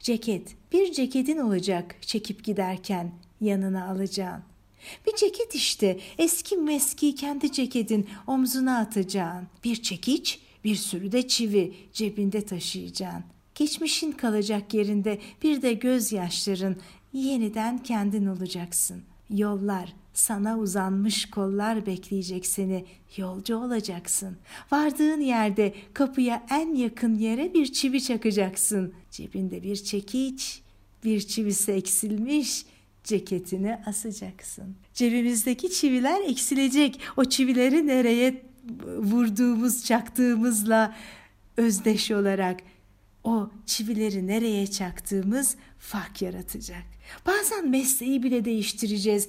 Ceket, 0.01 0.57
bir 0.73 0.93
ceketin 0.93 1.39
olacak 1.39 1.97
çekip 2.01 2.45
giderken 2.45 3.11
yanına 3.41 3.89
alacağın. 3.89 4.43
Bir 5.07 5.17
ceket 5.17 5.55
işte 5.55 5.99
eski 6.19 6.57
meski 6.57 7.15
kendi 7.15 7.53
ceketin 7.53 8.09
omzuna 8.27 8.79
atacağın. 8.79 9.47
Bir 9.65 9.77
çekiç 9.77 10.41
bir 10.65 10.77
sürü 10.77 11.13
de 11.13 11.29
çivi 11.29 11.75
cebinde 11.93 12.45
taşıyacaksın. 12.45 13.25
Geçmişin 13.55 14.13
kalacak 14.13 14.75
yerinde 14.75 15.19
bir 15.43 15.63
de 15.63 15.73
gözyaşların 15.73 16.77
yeniden 17.13 17.79
kendin 17.79 18.27
olacaksın. 18.27 19.03
Yollar 19.31 19.93
sana 20.15 20.59
uzanmış 20.59 21.31
kollar 21.31 21.87
bekleyecek 21.87 22.47
seni. 22.47 22.85
Yolcu 23.17 23.57
olacaksın. 23.57 24.37
Vardığın 24.73 25.21
yerde 25.21 25.75
kapıya 25.95 26.47
en 26.51 26.75
yakın 26.75 27.15
yere 27.15 27.55
bir 27.55 27.73
çivi 27.73 28.03
çakacaksın. 28.03 28.95
Cebinde 29.11 29.63
bir 29.63 29.77
çekiç, 29.77 30.63
bir 31.05 31.21
çivisi 31.21 31.73
eksilmiş, 31.73 32.67
ceketini 33.05 33.79
asacaksın. 33.87 34.77
Cebimizdeki 34.95 35.71
çiviler 35.71 36.21
eksilecek. 36.21 37.01
O 37.17 37.25
çivileri 37.25 37.87
nereye 37.87 38.43
vurduğumuz, 38.99 39.85
çaktığımızla 39.85 40.97
özdeş 41.57 42.11
olarak 42.11 42.61
o 43.25 43.51
çivileri 43.67 44.27
nereye 44.27 44.67
çaktığımız 44.67 45.57
fark 45.79 46.23
yaratacak. 46.23 46.83
Bazen 47.27 47.69
mesleği 47.71 48.23
bile 48.23 48.45
değiştireceğiz. 48.45 49.29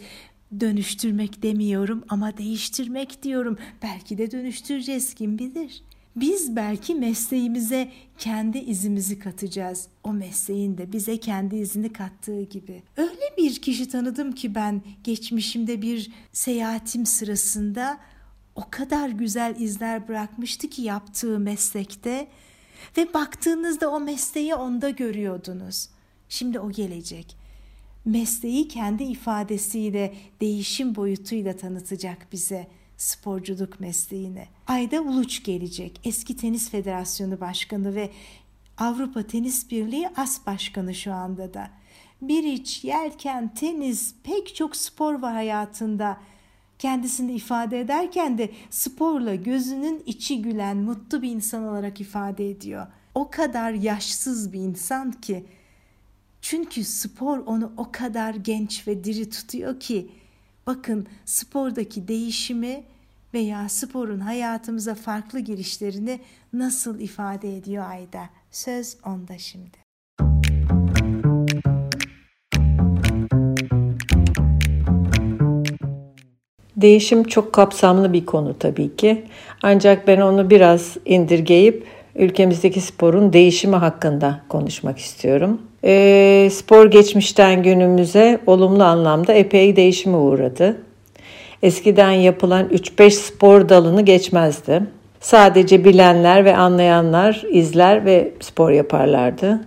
Dönüştürmek 0.59 1.43
demiyorum 1.43 2.03
ama 2.09 2.37
değiştirmek 2.37 3.23
diyorum. 3.23 3.57
Belki 3.83 4.17
de 4.17 4.31
dönüştüreceğiz 4.31 5.13
kim 5.13 5.39
bilir. 5.39 5.83
Biz 6.15 6.55
belki 6.55 6.95
mesleğimize 6.95 7.91
kendi 8.17 8.57
izimizi 8.57 9.19
katacağız. 9.19 9.87
O 10.03 10.13
mesleğin 10.13 10.77
de 10.77 10.91
bize 10.91 11.19
kendi 11.19 11.55
izini 11.55 11.93
kattığı 11.93 12.41
gibi. 12.41 12.83
Öyle 12.97 13.37
bir 13.37 13.61
kişi 13.61 13.89
tanıdım 13.89 14.31
ki 14.31 14.55
ben 14.55 14.81
geçmişimde 15.03 15.81
bir 15.81 16.11
seyahatim 16.31 17.05
sırasında 17.05 17.97
o 18.55 18.63
kadar 18.71 19.09
güzel 19.09 19.55
izler 19.59 20.07
bırakmıştı 20.07 20.69
ki 20.69 20.81
yaptığı 20.81 21.39
meslekte 21.39 22.27
ve 22.97 23.13
baktığınızda 23.13 23.91
o 23.91 23.99
mesleği 23.99 24.55
onda 24.55 24.89
görüyordunuz. 24.89 25.89
Şimdi 26.29 26.59
o 26.59 26.71
gelecek. 26.71 27.37
Mesleği 28.05 28.67
kendi 28.67 29.03
ifadesiyle, 29.03 30.15
değişim 30.41 30.95
boyutuyla 30.95 31.57
tanıtacak 31.57 32.27
bize 32.31 32.67
sporculuk 32.97 33.79
mesleğine. 33.79 34.47
Ayda 34.67 35.01
Uluç 35.01 35.43
gelecek. 35.43 36.01
Eski 36.03 36.37
Tenis 36.37 36.69
Federasyonu 36.69 37.39
Başkanı 37.39 37.95
ve 37.95 38.11
Avrupa 38.77 39.23
Tenis 39.23 39.71
Birliği 39.71 40.09
As 40.15 40.45
Başkanı 40.47 40.95
şu 40.95 41.13
anda 41.13 41.53
da. 41.53 41.69
Bir 42.21 42.43
iç, 42.43 42.83
yelken, 42.83 43.53
tenis, 43.53 44.15
pek 44.23 44.55
çok 44.55 44.75
spor 44.75 45.21
var 45.21 45.33
hayatında. 45.33 46.17
Kendisini 46.79 47.33
ifade 47.33 47.79
ederken 47.79 48.37
de 48.37 48.51
sporla 48.69 49.35
gözünün 49.35 50.03
içi 50.05 50.41
gülen 50.41 50.77
mutlu 50.77 51.21
bir 51.21 51.31
insan 51.31 51.67
olarak 51.67 52.01
ifade 52.01 52.49
ediyor. 52.49 52.87
O 53.15 53.29
kadar 53.29 53.71
yaşsız 53.71 54.53
bir 54.53 54.59
insan 54.59 55.11
ki. 55.11 55.45
Çünkü 56.41 56.83
spor 56.83 57.37
onu 57.37 57.71
o 57.77 57.91
kadar 57.91 58.35
genç 58.35 58.87
ve 58.87 59.03
diri 59.03 59.29
tutuyor 59.29 59.79
ki 59.79 60.09
Bakın 60.67 61.07
spordaki 61.25 62.07
değişimi 62.07 62.83
veya 63.33 63.69
sporun 63.69 64.19
hayatımıza 64.19 64.95
farklı 64.95 65.39
girişlerini 65.39 66.19
nasıl 66.53 66.99
ifade 66.99 67.57
ediyor 67.57 67.85
Ayda? 67.89 68.29
Söz 68.51 68.97
onda 69.05 69.37
şimdi. 69.37 69.77
Değişim 76.75 77.23
çok 77.23 77.53
kapsamlı 77.53 78.13
bir 78.13 78.25
konu 78.25 78.59
tabii 78.59 78.95
ki. 78.95 79.25
Ancak 79.63 80.07
ben 80.07 80.21
onu 80.21 80.49
biraz 80.49 80.97
indirgeyip 81.05 81.87
ülkemizdeki 82.15 82.81
sporun 82.81 83.33
değişimi 83.33 83.75
hakkında 83.75 84.41
konuşmak 84.49 84.97
istiyorum. 84.99 85.61
E, 85.85 86.49
spor 86.51 86.91
geçmişten 86.91 87.63
günümüze 87.63 88.39
olumlu 88.47 88.83
anlamda 88.83 89.33
epey 89.33 89.75
değişime 89.75 90.17
uğradı. 90.17 90.77
Eskiden 91.63 92.11
yapılan 92.11 92.67
3-5 92.69 93.09
spor 93.09 93.69
dalını 93.69 94.01
geçmezdi. 94.01 94.81
Sadece 95.19 95.85
bilenler 95.85 96.45
ve 96.45 96.55
anlayanlar 96.55 97.43
izler 97.49 98.05
ve 98.05 98.31
spor 98.39 98.71
yaparlardı. 98.71 99.59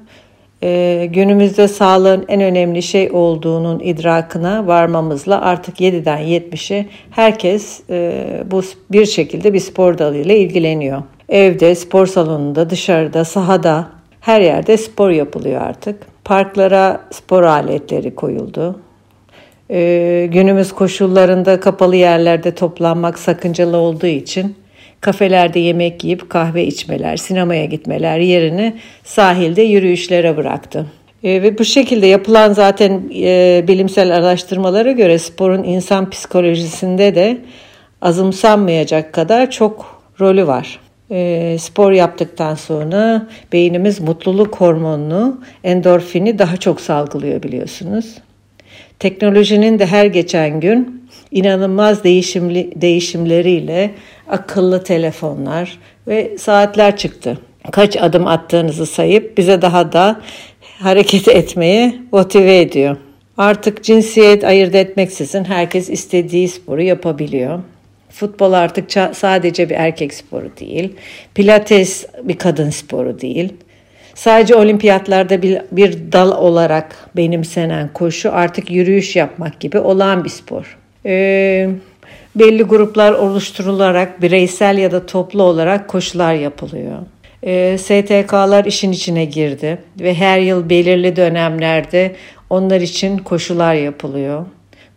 Ee, 0.62 1.08
günümüzde 1.12 1.68
sağlığın 1.68 2.24
en 2.28 2.40
önemli 2.40 2.82
şey 2.82 3.10
olduğunun 3.12 3.80
idrakına 3.80 4.66
varmamızla 4.66 5.40
artık 5.40 5.80
7'den 5.80 6.18
70'e 6.18 6.86
herkes 7.10 7.80
e, 7.90 8.24
bu 8.50 8.62
bir 8.90 9.06
şekilde 9.06 9.52
bir 9.52 9.60
spor 9.60 9.98
dalıyla 9.98 10.34
ilgileniyor. 10.34 11.02
Evde, 11.28 11.74
spor 11.74 12.06
salonunda, 12.06 12.70
dışarıda, 12.70 13.24
sahada 13.24 13.97
her 14.20 14.40
yerde 14.40 14.76
spor 14.76 15.10
yapılıyor 15.10 15.60
artık. 15.60 16.24
Parklara 16.24 17.00
spor 17.10 17.42
aletleri 17.42 18.14
koyuldu. 18.14 18.80
Ee, 19.70 20.28
günümüz 20.32 20.72
koşullarında 20.72 21.60
kapalı 21.60 21.96
yerlerde 21.96 22.54
toplanmak 22.54 23.18
sakıncalı 23.18 23.76
olduğu 23.76 24.06
için 24.06 24.56
kafelerde 25.00 25.58
yemek 25.58 26.04
yiyip 26.04 26.30
kahve 26.30 26.64
içmeler, 26.64 27.16
sinemaya 27.16 27.64
gitmeler 27.64 28.18
yerini 28.18 28.76
sahilde 29.04 29.62
yürüyüşlere 29.62 30.36
bıraktı. 30.36 30.86
E, 31.24 31.42
ve 31.42 31.58
bu 31.58 31.64
şekilde 31.64 32.06
yapılan 32.06 32.52
zaten 32.52 33.02
e, 33.14 33.64
bilimsel 33.68 34.16
araştırmalara 34.16 34.92
göre 34.92 35.18
sporun 35.18 35.62
insan 35.62 36.10
psikolojisinde 36.10 37.14
de 37.14 37.38
azımsanmayacak 38.02 39.12
kadar 39.12 39.50
çok 39.50 40.02
rolü 40.20 40.46
var. 40.46 40.80
E, 41.10 41.56
spor 41.60 41.92
yaptıktan 41.92 42.54
sonra 42.54 43.26
beynimiz 43.52 44.00
mutluluk 44.00 44.56
hormonunu, 44.56 45.40
endorfini 45.64 46.38
daha 46.38 46.56
çok 46.56 46.80
salgılıyor 46.80 47.42
biliyorsunuz. 47.42 48.14
Teknolojinin 48.98 49.78
de 49.78 49.86
her 49.86 50.06
geçen 50.06 50.60
gün 50.60 51.08
inanılmaz 51.30 52.04
değişimli, 52.04 52.72
değişimleriyle 52.80 53.90
akıllı 54.28 54.84
telefonlar 54.84 55.78
ve 56.08 56.38
saatler 56.38 56.96
çıktı. 56.96 57.38
Kaç 57.70 57.96
adım 57.96 58.26
attığınızı 58.26 58.86
sayıp 58.86 59.38
bize 59.38 59.62
daha 59.62 59.92
da 59.92 60.20
hareket 60.78 61.28
etmeye 61.28 61.94
motive 62.12 62.60
ediyor. 62.60 62.96
Artık 63.38 63.84
cinsiyet 63.84 64.44
ayırt 64.44 64.74
etmeksizin 64.74 65.44
herkes 65.44 65.90
istediği 65.90 66.48
sporu 66.48 66.82
yapabiliyor. 66.82 67.60
Futbol 68.10 68.52
artık 68.52 68.90
sadece 69.12 69.70
bir 69.70 69.74
erkek 69.74 70.14
sporu 70.14 70.50
değil. 70.60 70.94
Pilates 71.34 72.06
bir 72.22 72.38
kadın 72.38 72.70
sporu 72.70 73.20
değil. 73.20 73.52
Sadece 74.14 74.54
olimpiyatlarda 74.54 75.42
bir, 75.42 75.60
bir 75.72 76.12
dal 76.12 76.42
olarak 76.42 77.10
benimsenen 77.16 77.92
koşu 77.92 78.32
artık 78.32 78.70
yürüyüş 78.70 79.16
yapmak 79.16 79.60
gibi 79.60 79.78
olağan 79.78 80.24
bir 80.24 80.28
spor. 80.28 80.78
Ee, 81.06 81.68
belli 82.36 82.62
gruplar 82.62 83.12
oluşturularak 83.12 84.22
bireysel 84.22 84.78
ya 84.78 84.92
da 84.92 85.06
toplu 85.06 85.42
olarak 85.42 85.88
koşular 85.88 86.34
yapılıyor. 86.34 86.98
Ee, 87.42 87.78
STK'lar 87.78 88.64
işin 88.64 88.92
içine 88.92 89.24
girdi 89.24 89.78
ve 90.00 90.14
her 90.14 90.38
yıl 90.38 90.70
belirli 90.70 91.16
dönemlerde 91.16 92.14
onlar 92.50 92.80
için 92.80 93.18
koşular 93.18 93.74
yapılıyor. 93.74 94.46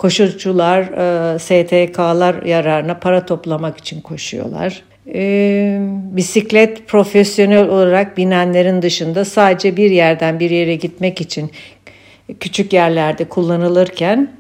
Koşucular 0.01 0.81
e, 0.81 1.39
STK'lar 1.39 2.43
yararına 2.43 2.99
para 2.99 3.25
toplamak 3.25 3.77
için 3.77 4.01
koşuyorlar. 4.01 4.83
E, 5.13 5.77
bisiklet 5.91 6.87
profesyonel 6.87 7.69
olarak 7.69 8.17
binenlerin 8.17 8.81
dışında 8.81 9.25
sadece 9.25 9.77
bir 9.77 9.91
yerden 9.91 10.39
bir 10.39 10.49
yere 10.49 10.75
gitmek 10.75 11.21
için 11.21 11.51
küçük 12.39 12.73
yerlerde 12.73 13.25
kullanılırken 13.25 14.31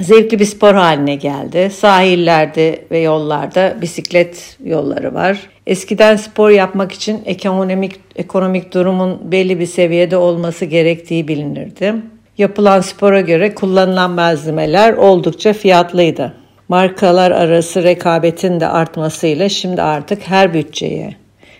zevkli 0.00 0.38
bir 0.38 0.44
spor 0.44 0.74
haline 0.74 1.14
geldi. 1.14 1.70
Sahillerde 1.70 2.84
ve 2.90 2.98
yollarda 2.98 3.76
bisiklet 3.82 4.56
yolları 4.64 5.14
var. 5.14 5.40
Eskiden 5.66 6.16
spor 6.16 6.50
yapmak 6.50 6.92
için 6.92 7.22
ekonomik 7.24 8.00
ekonomik 8.16 8.74
durumun 8.74 9.32
belli 9.32 9.60
bir 9.60 9.66
seviyede 9.66 10.16
olması 10.16 10.64
gerektiği 10.64 11.28
bilinirdi. 11.28 11.94
Yapılan 12.40 12.80
spora 12.80 13.20
göre 13.20 13.54
kullanılan 13.54 14.10
malzemeler 14.10 14.92
oldukça 14.92 15.52
fiyatlıydı. 15.52 16.34
Markalar 16.68 17.30
arası 17.30 17.82
rekabetin 17.82 18.60
de 18.60 18.66
artmasıyla 18.66 19.48
şimdi 19.48 19.82
artık 19.82 20.22
her 20.22 20.54
bütçeye 20.54 21.16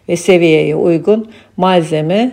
ve 0.08 0.16
seviyeye 0.16 0.76
uygun 0.76 1.30
malzeme 1.56 2.32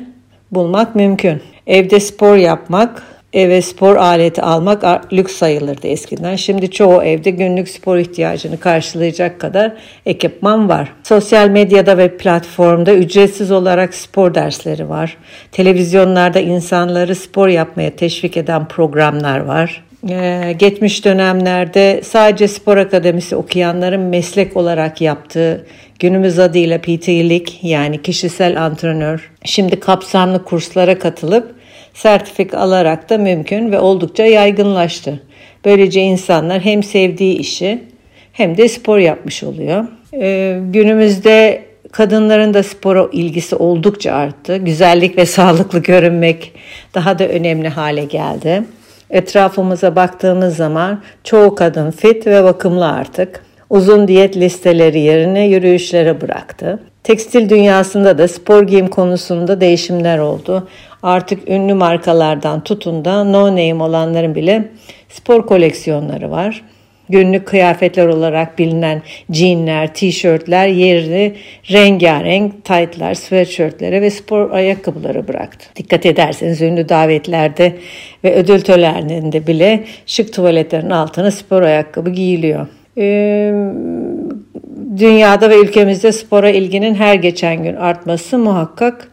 bulmak 0.51 0.95
mümkün. 0.95 1.41
Evde 1.67 1.99
spor 1.99 2.36
yapmak 2.36 3.03
eve 3.38 3.62
spor 3.62 3.95
aleti 3.95 4.41
almak 4.41 5.13
lüks 5.13 5.36
sayılırdı 5.36 5.88
eskiden. 5.88 6.36
Şimdi 6.36 6.71
çoğu 6.71 7.04
evde 7.04 7.30
günlük 7.30 7.69
spor 7.69 7.97
ihtiyacını 7.97 8.60
karşılayacak 8.60 9.39
kadar 9.39 9.71
ekipman 10.06 10.69
var. 10.69 10.93
Sosyal 11.04 11.50
medyada 11.50 11.97
ve 11.97 12.17
platformda 12.17 12.93
ücretsiz 12.93 13.52
olarak 13.52 13.93
spor 13.93 14.34
dersleri 14.36 14.89
var. 14.89 15.17
Televizyonlarda 15.52 16.39
insanları 16.39 17.15
spor 17.15 17.47
yapmaya 17.47 17.95
teşvik 17.95 18.38
eden 18.38 18.67
programlar 18.67 19.39
var. 19.39 19.84
Ee, 20.10 20.56
geçmiş 20.60 21.06
dönemlerde 21.06 22.02
sadece 22.04 22.47
spor 22.47 22.78
akademisi 22.78 23.36
okuyanların 23.36 24.02
meslek 24.02 24.58
olarak 24.58 25.02
yaptığı 25.02 25.65
günümüz 26.00 26.39
adıyla 26.39 26.78
PT'lik 26.78 27.60
yani 27.63 28.02
kişisel 28.02 28.65
antrenör 28.65 29.32
şimdi 29.45 29.80
kapsamlı 29.80 30.43
kurslara 30.43 31.00
katılıp 31.00 31.57
sertifika 31.97 32.57
alarak 32.57 33.10
da 33.10 33.17
mümkün 33.17 33.71
ve 33.71 33.79
oldukça 33.79 34.25
yaygınlaştı. 34.25 35.19
Böylece 35.65 36.01
insanlar 36.01 36.62
hem 36.62 36.83
sevdiği 36.83 37.38
işi 37.38 37.83
hem 38.33 38.57
de 38.57 38.67
spor 38.67 38.97
yapmış 38.97 39.43
oluyor. 39.43 39.86
Ee, 40.13 40.60
günümüzde 40.69 41.62
kadınların 41.91 42.53
da 42.53 42.63
spora 42.63 43.07
ilgisi 43.12 43.55
oldukça 43.55 44.13
arttı. 44.13 44.57
Güzellik 44.57 45.17
ve 45.17 45.25
sağlıklı 45.25 45.79
görünmek 45.79 46.53
daha 46.93 47.19
da 47.19 47.27
önemli 47.27 47.69
hale 47.69 48.05
geldi. 48.05 48.63
Etrafımıza 49.10 49.95
baktığımız 49.95 50.55
zaman 50.55 51.01
çoğu 51.23 51.55
kadın 51.55 51.91
fit 51.91 52.27
ve 52.27 52.43
bakımlı 52.43 52.88
artık. 52.91 53.45
Uzun 53.69 54.07
diyet 54.07 54.38
listeleri 54.38 54.99
yerine 54.99 55.47
yürüyüşlere 55.47 56.21
bıraktı. 56.21 56.79
Tekstil 57.03 57.49
dünyasında 57.49 58.17
da 58.17 58.27
spor 58.27 58.63
giyim 58.63 58.88
konusunda 58.88 59.62
değişimler 59.62 60.17
oldu. 60.17 60.67
Artık 61.03 61.49
ünlü 61.49 61.73
markalardan 61.73 62.63
tutun 62.63 63.05
da 63.05 63.23
no 63.23 63.51
name 63.51 63.83
olanların 63.83 64.36
bile 64.36 64.67
spor 65.10 65.45
koleksiyonları 65.45 66.31
var. 66.31 66.63
Günlük 67.10 67.45
kıyafetler 67.45 68.07
olarak 68.07 68.60
bilinen 68.60 69.01
jeanler, 69.29 69.93
tişörtler 69.93 70.67
yerini 70.67 71.33
rengarenk 71.71 72.65
taytlar, 72.65 73.13
sweatshirtlere 73.13 74.01
ve 74.01 74.10
spor 74.10 74.51
ayakkabıları 74.51 75.27
bıraktı. 75.27 75.65
Dikkat 75.75 76.05
ederseniz 76.05 76.62
ünlü 76.62 76.89
davetlerde 76.89 77.75
ve 78.23 78.36
ödül 78.36 78.62
törenlerinde 78.62 79.47
bile 79.47 79.83
şık 80.05 80.33
tuvaletlerin 80.33 80.89
altına 80.89 81.31
spor 81.31 81.62
ayakkabı 81.62 82.10
giyiliyor. 82.10 82.67
Ee, 82.97 83.53
dünyada 84.97 85.49
ve 85.49 85.60
ülkemizde 85.60 86.12
spora 86.12 86.49
ilginin 86.49 86.95
her 86.95 87.15
geçen 87.15 87.63
gün 87.63 87.75
artması 87.75 88.38
muhakkak 88.38 89.12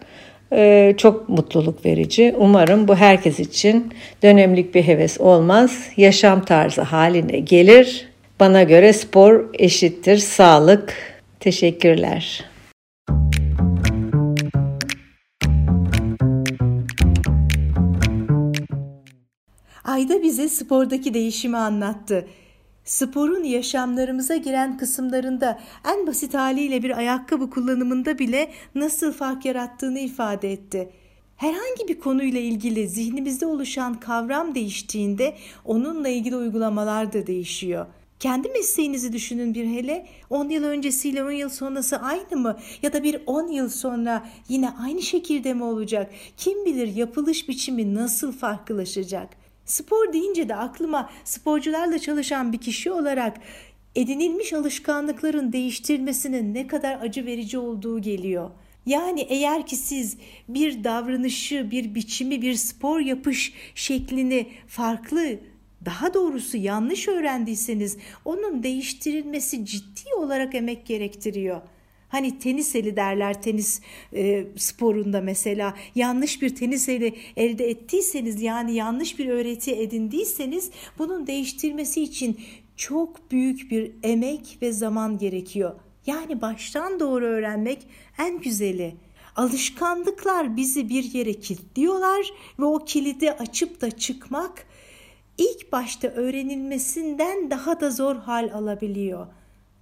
e, 0.55 0.95
çok 0.97 1.29
mutluluk 1.29 1.87
verici. 1.87 2.35
Umarım 2.38 2.88
bu 2.88 2.97
herkes 2.97 3.40
için 3.40 3.93
dönemlik 4.23 4.75
bir 4.75 4.83
heves 4.83 5.21
olmaz, 5.21 5.88
yaşam 5.97 6.45
tarzı 6.45 6.83
haline 6.83 7.38
gelir. 7.38 8.09
Bana 8.40 8.62
göre 8.62 8.93
spor 8.93 9.45
eşittir 9.55 10.19
sağlık. 10.19 10.95
Teşekkürler. 11.40 12.45
Ayda 19.85 20.23
bize 20.23 20.49
spordaki 20.49 21.14
değişimi 21.14 21.57
anlattı. 21.57 22.27
Sporun 22.85 23.44
yaşamlarımıza 23.44 24.37
giren 24.37 24.79
kısımlarında 24.79 25.61
en 25.94 26.07
basit 26.07 26.35
haliyle 26.35 26.83
bir 26.83 26.99
ayakkabı 26.99 27.51
kullanımında 27.51 28.18
bile 28.18 28.51
nasıl 28.75 29.12
fark 29.12 29.44
yarattığını 29.44 29.99
ifade 29.99 30.53
etti. 30.53 30.90
Herhangi 31.37 31.88
bir 31.88 32.01
konuyla 32.01 32.40
ilgili 32.40 32.88
zihnimizde 32.88 33.47
oluşan 33.47 34.01
kavram 34.01 34.55
değiştiğinde 34.55 35.35
onunla 35.64 36.09
ilgili 36.09 36.37
uygulamalar 36.37 37.12
da 37.12 37.27
değişiyor. 37.27 37.87
Kendi 38.18 38.49
mesleğinizi 38.49 39.12
düşünün 39.12 39.55
bir 39.55 39.66
hele 39.66 40.07
10 40.31 40.49
yıl 40.49 40.64
öncesiyle 40.64 41.25
10 41.25 41.31
yıl 41.31 41.49
sonrası 41.49 41.97
aynı 41.97 42.37
mı? 42.37 42.59
Ya 42.83 42.92
da 42.92 43.03
bir 43.03 43.23
10 43.27 43.49
yıl 43.49 43.68
sonra 43.68 44.27
yine 44.49 44.70
aynı 44.70 45.03
şekilde 45.03 45.55
mi 45.55 45.64
olacak? 45.64 46.11
Kim 46.37 46.64
bilir 46.64 46.97
yapılış 46.97 47.49
biçimi 47.49 47.94
nasıl 47.94 48.33
farklılaşacak? 48.33 49.44
Spor 49.64 50.12
deyince 50.12 50.48
de 50.48 50.55
aklıma 50.55 51.11
sporcularla 51.24 51.98
çalışan 51.98 52.53
bir 52.53 52.59
kişi 52.59 52.90
olarak 52.92 53.37
edinilmiş 53.94 54.53
alışkanlıkların 54.53 55.53
değiştirmesinin 55.53 56.55
ne 56.55 56.66
kadar 56.66 57.00
acı 57.00 57.27
verici 57.27 57.59
olduğu 57.59 58.03
geliyor. 58.03 58.50
Yani 58.87 59.20
eğer 59.20 59.66
ki 59.66 59.77
siz 59.77 60.16
bir 60.48 60.85
davranışı, 60.85 61.70
bir 61.70 61.94
biçimi, 61.94 62.42
bir 62.42 62.55
spor 62.55 63.00
yapış 63.00 63.53
şeklini 63.74 64.48
farklı, 64.66 65.38
daha 65.85 66.14
doğrusu 66.14 66.57
yanlış 66.57 67.09
öğrendiyseniz 67.09 67.96
onun 68.24 68.62
değiştirilmesi 68.62 69.66
ciddi 69.66 70.14
olarak 70.18 70.55
emek 70.55 70.87
gerektiriyor. 70.87 71.61
Hani 72.14 72.38
tenis 72.38 72.74
eli 72.74 72.96
derler 72.96 73.42
tenis 73.42 73.81
e, 74.12 74.46
sporunda 74.57 75.20
mesela 75.20 75.74
yanlış 75.94 76.42
bir 76.42 76.55
tenis 76.55 76.88
eli 76.88 77.14
elde 77.37 77.70
ettiyseniz 77.70 78.42
yani 78.42 78.74
yanlış 78.74 79.18
bir 79.18 79.29
öğreti 79.29 79.72
edindiyseniz 79.72 80.70
bunun 80.98 81.27
değiştirmesi 81.27 82.03
için 82.03 82.40
çok 82.77 83.31
büyük 83.31 83.70
bir 83.70 83.92
emek 84.03 84.59
ve 84.62 84.72
zaman 84.72 85.18
gerekiyor. 85.18 85.74
Yani 86.07 86.40
baştan 86.40 87.00
doğru 87.00 87.24
öğrenmek 87.24 87.79
en 88.18 88.38
güzeli. 88.38 88.94
Alışkanlıklar 89.37 90.57
bizi 90.57 90.88
bir 90.88 91.05
yere 91.05 91.33
kilitliyorlar 91.33 92.31
ve 92.59 92.64
o 92.64 92.85
kilidi 92.85 93.33
açıp 93.33 93.81
da 93.81 93.90
çıkmak 93.90 94.66
ilk 95.38 95.72
başta 95.72 96.09
öğrenilmesinden 96.09 97.50
daha 97.50 97.81
da 97.81 97.90
zor 97.90 98.16
hal 98.16 98.50
alabiliyor. 98.53 99.27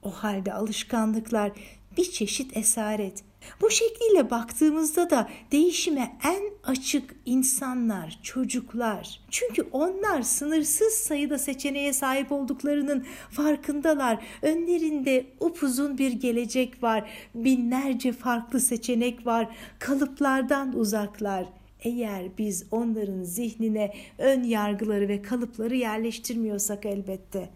O 0.02 0.10
halde 0.10 0.52
alışkanlıklar 0.52 1.52
bir 1.96 2.10
çeşit 2.10 2.56
esaret. 2.56 3.24
Bu 3.60 3.70
şekliyle 3.70 4.30
baktığımızda 4.30 5.10
da 5.10 5.28
değişime 5.52 6.16
en 6.24 6.70
açık 6.70 7.14
insanlar, 7.26 8.18
çocuklar. 8.22 9.20
Çünkü 9.30 9.62
onlar 9.72 10.22
sınırsız 10.22 10.92
sayıda 10.92 11.38
seçeneğe 11.38 11.92
sahip 11.92 12.32
olduklarının 12.32 13.06
farkındalar. 13.30 14.24
Önlerinde 14.42 15.26
upuzun 15.40 15.98
bir 15.98 16.12
gelecek 16.12 16.82
var. 16.82 17.10
Binlerce 17.34 18.12
farklı 18.12 18.60
seçenek 18.60 19.26
var. 19.26 19.56
Kalıplardan 19.78 20.76
uzaklar. 20.76 21.46
Eğer 21.80 22.38
biz 22.38 22.66
onların 22.70 23.22
zihnine 23.22 23.94
ön 24.18 24.42
yargıları 24.42 25.08
ve 25.08 25.22
kalıpları 25.22 25.76
yerleştirmiyorsak 25.76 26.86
elbette. 26.86 27.50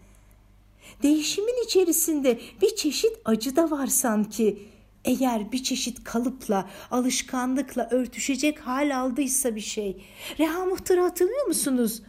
Değişimin 1.03 1.65
içerisinde 1.65 2.39
bir 2.61 2.75
çeşit 2.75 3.13
acı 3.25 3.55
da 3.55 3.71
var 3.71 3.87
sanki. 3.87 4.59
Eğer 5.05 5.51
bir 5.51 5.63
çeşit 5.63 6.03
kalıpla, 6.03 6.69
alışkanlıkla 6.91 7.87
örtüşecek 7.91 8.59
hal 8.59 8.97
aldıysa 8.97 9.55
bir 9.55 9.61
şey. 9.61 9.97
Reha 10.39 10.65
Muhtar'ı 10.65 11.01
hatırlıyor 11.01 11.47
musunuz? 11.47 12.01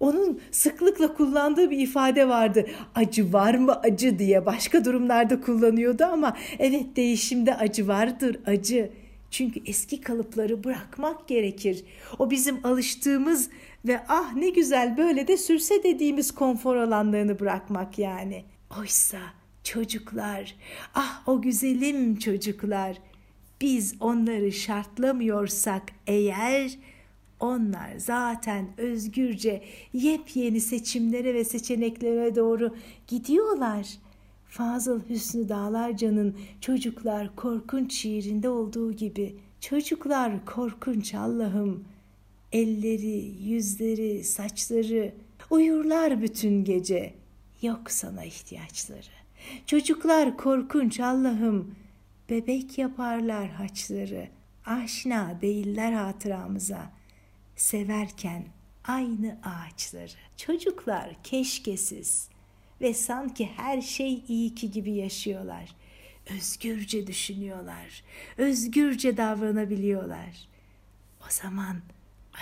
Onun 0.00 0.40
sıklıkla 0.50 1.14
kullandığı 1.14 1.70
bir 1.70 1.78
ifade 1.78 2.28
vardı. 2.28 2.66
Acı 2.94 3.32
var 3.32 3.54
mı 3.54 3.80
acı 3.80 4.18
diye 4.18 4.46
başka 4.46 4.84
durumlarda 4.84 5.40
kullanıyordu 5.40 6.04
ama 6.04 6.36
evet 6.58 6.96
değişimde 6.96 7.54
acı 7.54 7.88
vardır 7.88 8.36
acı. 8.46 8.90
Çünkü 9.30 9.60
eski 9.66 10.00
kalıpları 10.00 10.64
bırakmak 10.64 11.28
gerekir. 11.28 11.84
O 12.18 12.30
bizim 12.30 12.66
alıştığımız 12.66 13.50
ve 13.84 14.00
ah 14.08 14.34
ne 14.34 14.50
güzel 14.50 14.96
böyle 14.96 15.28
de 15.28 15.36
sürse 15.36 15.82
dediğimiz 15.82 16.30
konfor 16.30 16.76
alanlarını 16.76 17.40
bırakmak 17.40 17.98
yani. 17.98 18.44
Oysa 18.80 19.18
çocuklar, 19.64 20.56
ah 20.94 21.22
o 21.26 21.42
güzelim 21.42 22.16
çocuklar, 22.16 22.98
biz 23.60 23.94
onları 24.00 24.52
şartlamıyorsak 24.52 25.82
eğer 26.06 26.78
Onlar 27.40 27.96
zaten 27.98 28.66
özgürce 28.76 29.62
yepyeni 29.92 30.60
seçimlere 30.60 31.34
ve 31.34 31.44
seçeneklere 31.44 32.34
doğru 32.34 32.74
gidiyorlar. 33.06 33.88
Fazıl 34.48 35.00
Hüsnü 35.08 35.48
Dağlarca'nın 35.48 36.36
Çocuklar 36.60 37.36
Korkunç 37.36 37.94
şiirinde 37.94 38.48
olduğu 38.48 38.92
gibi 38.92 39.36
çocuklar 39.60 40.44
korkunç 40.46 41.14
Allah'ım. 41.14 41.84
Elleri, 42.54 43.34
yüzleri, 43.42 44.24
saçları 44.24 45.14
uyurlar 45.50 46.22
bütün 46.22 46.64
gece. 46.64 47.14
Yok 47.62 47.90
sana 47.90 48.24
ihtiyaçları. 48.24 49.14
Çocuklar 49.66 50.36
korkunç 50.36 51.00
Allah'ım. 51.00 51.74
Bebek 52.30 52.78
yaparlar 52.78 53.48
haçları. 53.48 54.28
Aşina 54.66 55.38
değiller 55.40 55.92
hatıramıza. 55.92 56.92
Severken 57.56 58.44
aynı 58.84 59.38
ağaçları. 59.44 60.10
Çocuklar 60.36 61.16
keşkesiz 61.22 62.28
ve 62.80 62.94
sanki 62.94 63.46
her 63.56 63.80
şey 63.82 64.22
iyi 64.28 64.54
ki 64.54 64.70
gibi 64.70 64.92
yaşıyorlar. 64.92 65.76
Özgürce 66.30 67.06
düşünüyorlar. 67.06 68.04
Özgürce 68.38 69.16
davranabiliyorlar. 69.16 70.48
O 71.20 71.26
zaman 71.30 71.76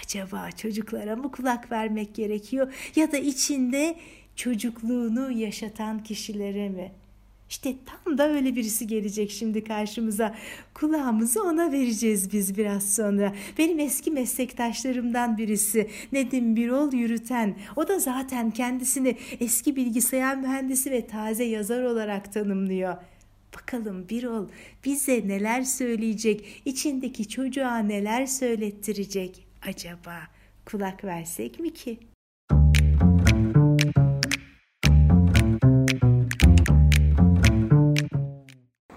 acaba 0.02 0.50
çocuklara 0.50 1.16
mı 1.16 1.32
kulak 1.32 1.72
vermek 1.72 2.14
gerekiyor 2.14 2.74
ya 2.96 3.12
da 3.12 3.18
içinde 3.18 3.96
çocukluğunu 4.36 5.30
yaşatan 5.30 6.02
kişilere 6.02 6.68
mi? 6.68 6.92
İşte 7.52 7.74
tam 7.86 8.18
da 8.18 8.28
öyle 8.28 8.56
birisi 8.56 8.86
gelecek 8.86 9.30
şimdi 9.30 9.64
karşımıza. 9.64 10.34
Kulağımızı 10.74 11.42
ona 11.42 11.72
vereceğiz 11.72 12.32
biz 12.32 12.58
biraz 12.58 12.94
sonra. 12.94 13.34
Benim 13.58 13.78
eski 13.78 14.10
meslektaşlarımdan 14.10 15.38
birisi 15.38 15.90
Nedim 16.12 16.56
Birol 16.56 16.92
yürüten. 16.92 17.56
O 17.76 17.88
da 17.88 17.98
zaten 17.98 18.50
kendisini 18.50 19.16
eski 19.40 19.76
bilgisayar 19.76 20.36
mühendisi 20.36 20.90
ve 20.90 21.06
taze 21.06 21.44
yazar 21.44 21.82
olarak 21.82 22.32
tanımlıyor. 22.32 22.96
Bakalım 23.54 24.08
Birol 24.08 24.48
bize 24.84 25.28
neler 25.28 25.62
söyleyecek, 25.62 26.62
içindeki 26.64 27.28
çocuğa 27.28 27.78
neler 27.78 28.26
söylettirecek 28.26 29.51
acaba? 29.68 30.16
Kulak 30.66 31.04
versek 31.04 31.60
mi 31.60 31.72
ki? 31.72 31.98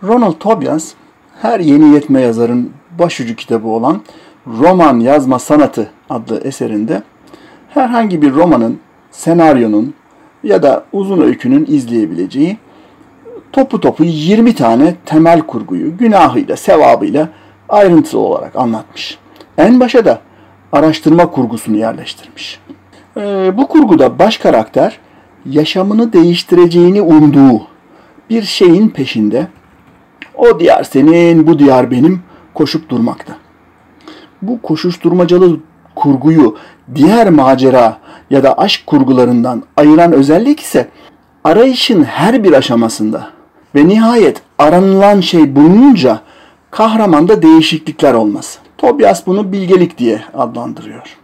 Ronald 0.04 0.40
Tobias 0.40 0.94
her 1.42 1.60
yeni 1.60 1.94
yetme 1.94 2.22
yazarın 2.22 2.74
başucu 3.00 3.36
kitabı 3.36 3.68
olan 3.68 4.02
Roman 4.48 5.00
Yazma 5.00 5.40
Sanatı 5.40 5.90
adlı 6.10 6.38
eserinde 6.40 7.04
herhangi 7.70 8.22
bir 8.22 8.34
romanın, 8.34 8.80
senaryonun 9.12 9.94
ya 10.44 10.64
da 10.64 10.86
uzun 10.94 11.22
öykünün 11.22 11.66
izleyebileceği 11.66 12.58
topu 13.52 13.80
topu 13.80 14.04
20 14.04 14.56
tane 14.56 14.96
temel 15.06 15.42
kurguyu 15.42 15.98
günahıyla, 15.98 16.56
sevabıyla 16.56 17.30
ayrıntılı 17.70 18.22
olarak 18.22 18.56
anlatmış. 18.56 19.18
En 19.58 19.80
başa 19.80 20.06
da 20.06 20.22
araştırma 20.76 21.32
kurgusunu 21.32 21.78
yerleştirmiş. 21.78 22.60
Ee, 23.18 23.54
bu 23.58 23.68
kurguda 23.68 24.20
baş 24.20 24.38
karakter 24.38 25.00
yaşamını 25.46 26.14
değiştireceğini 26.14 27.02
umduğu 27.02 27.62
bir 28.30 28.44
şeyin 28.44 28.90
peşinde 28.90 29.48
o 30.36 30.60
diyar 30.60 30.84
senin, 30.84 31.48
bu 31.48 31.60
diyar 31.60 31.92
benim 31.92 32.22
koşup 32.54 32.90
durmakta. 32.90 33.34
Bu 34.42 34.62
koşuşturmacalı 34.62 35.60
kurguyu 35.96 36.58
diğer 36.96 37.30
macera 37.30 37.98
ya 38.30 38.44
da 38.44 38.58
aşk 38.58 38.88
kurgularından 38.88 39.64
ayıran 39.78 40.12
özellik 40.12 40.60
ise 40.60 40.90
arayışın 41.44 42.04
her 42.04 42.44
bir 42.44 42.54
aşamasında 42.54 43.28
ve 43.76 43.88
nihayet 43.88 44.42
aranılan 44.58 45.22
şey 45.22 45.56
bulununca 45.56 46.20
kahramanda 46.72 47.42
değişiklikler 47.42 48.14
olması. 48.14 48.65
Tobias 48.86 49.28
bunu 49.28 49.52
bilgelik 49.52 49.98
diye 49.98 50.22
adlandırıyor. 50.34 51.18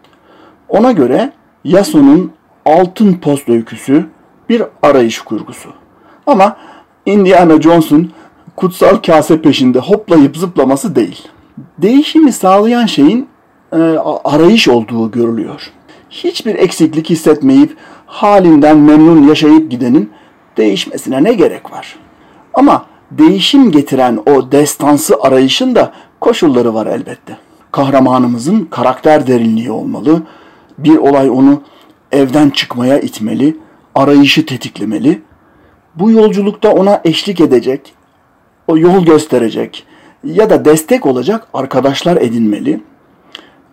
Ona 0.70 0.92
göre 0.92 1.32
Yason'un 1.64 2.32
Altın 2.66 3.14
Post 3.14 3.50
öyküsü 3.50 4.06
bir 4.50 4.64
arayış 4.82 5.22
kurgusu. 5.22 5.70
Ama 6.28 6.58
Indiana 7.06 7.62
Jones'un 7.62 8.12
kutsal 8.56 8.96
kase 8.96 9.42
peşinde 9.42 9.80
hoplayıp 9.80 10.38
zıplaması 10.38 10.96
değil. 10.96 11.28
Değişimi 11.78 12.32
sağlayan 12.32 12.86
şeyin 12.86 13.28
e, 13.72 13.78
arayış 14.24 14.68
olduğu 14.68 15.12
görülüyor. 15.12 15.72
Hiçbir 16.10 16.56
eksiklik 16.56 17.10
hissetmeyip 17.10 17.78
halinden 18.06 18.78
memnun 18.78 19.28
yaşayıp 19.28 19.72
gidenin 19.72 20.12
değişmesine 20.58 21.24
ne 21.24 21.34
gerek 21.34 21.72
var? 21.72 21.96
Ama 22.54 22.86
değişim 23.12 23.72
getiren 23.72 24.20
o 24.26 24.52
destansı 24.52 25.16
arayışın 25.22 25.76
da 25.76 25.92
koşulları 26.20 26.74
var 26.74 26.86
elbette. 26.86 27.38
Kahramanımızın 27.72 28.68
karakter 28.72 29.28
derinliği 29.28 29.72
olmalı. 29.72 30.24
Bir 30.78 30.98
olay 30.98 31.30
onu 31.30 31.62
evden 32.12 32.50
çıkmaya 32.50 33.00
itmeli, 33.00 33.58
arayışı 33.96 34.46
tetiklemeli. 34.46 35.22
Bu 35.96 36.12
yolculukta 36.12 36.72
ona 36.72 37.02
eşlik 37.06 37.40
edecek, 37.40 37.94
o 38.68 38.78
yol 38.78 39.06
gösterecek 39.06 39.86
ya 40.24 40.50
da 40.50 40.66
destek 40.66 41.06
olacak 41.06 41.48
arkadaşlar 41.54 42.18
edinmeli. 42.18 42.82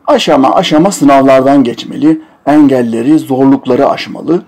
Aşama 0.07 0.55
aşama 0.55 0.91
sınavlardan 0.91 1.65
geçmeli, 1.65 2.21
engelleri, 2.47 3.19
zorlukları 3.19 3.89
aşmalı. 3.89 4.43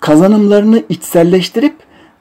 Kazanımlarını 0.00 0.82
içselleştirip 0.88 1.76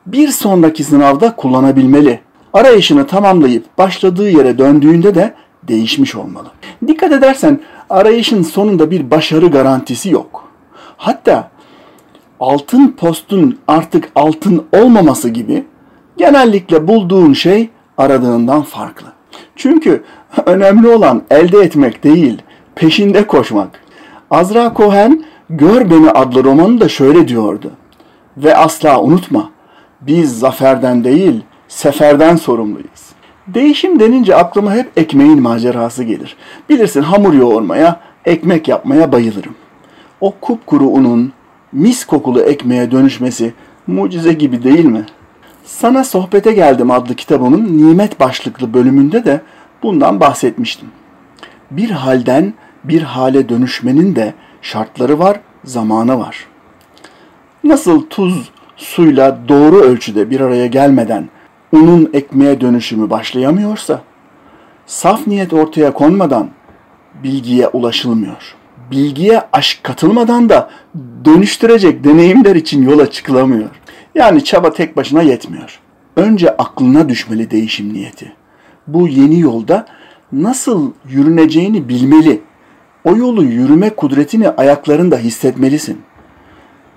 bir 0.06 0.28
sonraki 0.28 0.84
sınavda 0.84 1.36
kullanabilmeli. 1.36 2.20
Arayışını 2.54 3.08
tamamlayıp 3.08 3.78
başladığı 3.78 4.30
yere 4.30 4.58
döndüğünde 4.58 5.16
de 5.16 5.34
değişmiş 5.64 6.16
olmalı. 6.16 6.48
Dikkat 6.88 7.12
edersen 7.12 7.60
arayışın 7.90 8.44
sonunda 8.44 8.92
bir 8.92 9.12
başarı 9.12 9.48
garantisi 9.48 10.10
yok. 10.10 10.48
Hatta 10.98 11.52
altın 12.40 12.88
postun 12.88 13.60
artık 13.68 14.12
altın 14.16 14.66
olmaması 14.74 15.30
gibi 15.30 15.66
genellikle 16.18 16.88
bulduğun 16.88 17.34
şey 17.34 17.70
aradığından 17.98 18.62
farklı. 18.62 19.08
Çünkü 19.56 20.04
önemli 20.46 20.88
olan 20.88 21.22
elde 21.30 21.60
etmek 21.60 22.04
değil, 22.04 22.42
peşinde 22.76 23.28
koşmak. 23.28 23.82
Azra 24.32 24.74
Cohen 24.78 25.24
Gör 25.50 25.92
Beni 25.92 26.12
adlı 26.12 26.44
romanı 26.44 26.82
da 26.82 26.90
şöyle 26.90 27.28
diyordu. 27.28 27.72
Ve 28.38 28.56
asla 28.56 29.02
unutma, 29.02 29.50
biz 30.02 30.40
zaferden 30.40 31.04
değil, 31.04 31.42
seferden 31.68 32.36
sorumluyuz. 32.36 33.09
Değişim 33.54 34.00
denince 34.00 34.36
aklıma 34.36 34.74
hep 34.74 34.92
ekmeğin 34.98 35.42
macerası 35.42 36.04
gelir. 36.04 36.36
Bilirsin 36.70 37.02
hamur 37.02 37.34
yoğurmaya, 37.34 38.00
ekmek 38.26 38.68
yapmaya 38.68 39.12
bayılırım. 39.12 39.56
O 40.22 40.32
kupkuru 40.42 40.88
unun 40.88 41.34
mis 41.72 42.06
kokulu 42.06 42.42
ekmeğe 42.42 42.92
dönüşmesi 42.92 43.54
mucize 43.88 44.34
gibi 44.34 44.64
değil 44.64 44.86
mi?'' 44.86 45.20
Sana 45.70 46.04
Sohbete 46.04 46.54
Geldim 46.54 46.92
adlı 46.92 47.16
kitabımın 47.16 47.78
nimet 47.78 48.20
başlıklı 48.20 48.74
bölümünde 48.74 49.26
de 49.26 49.42
bundan 49.84 50.20
bahsetmiştim. 50.20 50.88
Bir 51.72 51.90
halden 51.90 52.54
bir 52.84 53.02
hale 53.02 53.50
dönüşmenin 53.50 54.16
de 54.16 54.34
şartları 54.62 55.20
var, 55.20 55.40
zamanı 55.64 56.20
var. 56.20 56.48
Nasıl 57.64 58.06
tuz 58.10 58.52
suyla 58.78 59.40
doğru 59.48 59.80
ölçüde 59.82 60.30
bir 60.30 60.40
araya 60.40 60.68
gelmeden 60.68 61.30
unun 61.72 62.10
ekmeğe 62.14 62.62
dönüşümü 62.62 63.10
başlayamıyorsa, 63.10 64.02
saf 64.86 65.28
niyet 65.28 65.54
ortaya 65.54 65.94
konmadan 65.94 66.50
bilgiye 67.24 67.68
ulaşılmıyor. 67.68 68.56
Bilgiye 68.92 69.42
aşk 69.54 69.84
katılmadan 69.84 70.50
da 70.50 70.70
dönüştürecek 71.26 72.04
deneyimler 72.04 72.56
için 72.56 72.84
yola 72.84 73.12
çıkılamıyor. 73.12 73.70
Yani 74.16 74.44
çaba 74.44 74.74
tek 74.74 74.98
başına 74.98 75.22
yetmiyor. 75.22 75.80
Önce 76.16 76.58
aklına 76.58 77.10
düşmeli 77.10 77.52
değişim 77.52 77.94
niyeti. 77.94 78.34
Bu 78.88 79.08
yeni 79.08 79.40
yolda 79.40 79.86
nasıl 80.32 80.92
yürüneceğini 81.10 81.90
bilmeli. 81.90 82.42
O 83.04 83.16
yolu 83.16 83.44
yürüme 83.44 83.90
kudretini 83.90 84.50
ayaklarında 84.50 85.18
hissetmelisin. 85.18 86.02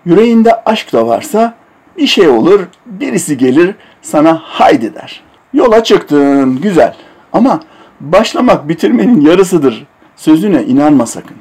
Yüreğinde 0.05 0.65
aşk 0.65 0.93
da 0.93 1.07
varsa 1.07 1.55
bir 1.97 2.07
şey 2.07 2.29
olur, 2.29 2.61
birisi 2.87 3.39
gelir 3.39 3.75
sana 4.03 4.41
haydi 4.45 4.95
der. 4.95 5.23
Yola 5.53 5.85
çıktın, 5.85 6.61
güzel. 6.61 6.95
Ama 7.33 7.61
başlamak 8.01 8.69
bitirmenin 8.69 9.21
yarısıdır. 9.21 9.87
Sözüne 10.17 10.65
inanma 10.65 11.07
sakın. 11.07 11.37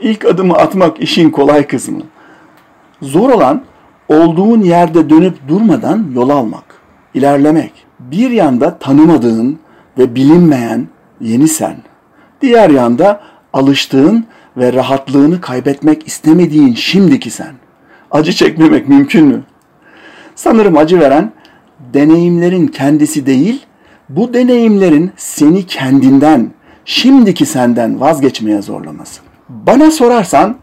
İlk 0.00 0.24
adımı 0.24 0.54
atmak 0.54 1.00
işin 1.00 1.30
kolay 1.30 1.66
kısmı. 1.66 2.02
Zor 3.02 3.30
olan 3.30 3.62
olduğun 4.08 4.60
yerde 4.60 5.10
dönüp 5.10 5.48
durmadan 5.48 6.06
yol 6.14 6.30
almak, 6.30 6.64
ilerlemek. 7.14 7.72
Bir 7.98 8.30
yanda 8.30 8.78
tanımadığın 8.78 9.58
ve 9.98 10.14
bilinmeyen 10.14 10.88
yeni 11.20 11.48
sen. 11.48 11.76
Diğer 12.40 12.70
yanda 12.70 13.20
alıştığın 13.52 14.26
ve 14.56 14.72
rahatlığını 14.72 15.40
kaybetmek 15.40 16.06
istemediğin 16.06 16.74
şimdiki 16.74 17.30
sen. 17.30 17.54
Acı 18.10 18.32
çekmemek 18.32 18.88
mümkün 18.88 19.26
mü? 19.26 19.42
Sanırım 20.34 20.76
acı 20.76 21.00
veren 21.00 21.32
deneyimlerin 21.94 22.66
kendisi 22.66 23.26
değil, 23.26 23.66
bu 24.08 24.34
deneyimlerin 24.34 25.12
seni 25.16 25.66
kendinden, 25.66 26.50
şimdiki 26.84 27.46
senden 27.46 28.00
vazgeçmeye 28.00 28.62
zorlaması. 28.62 29.20
Bana 29.48 29.90
sorarsan 29.90 30.56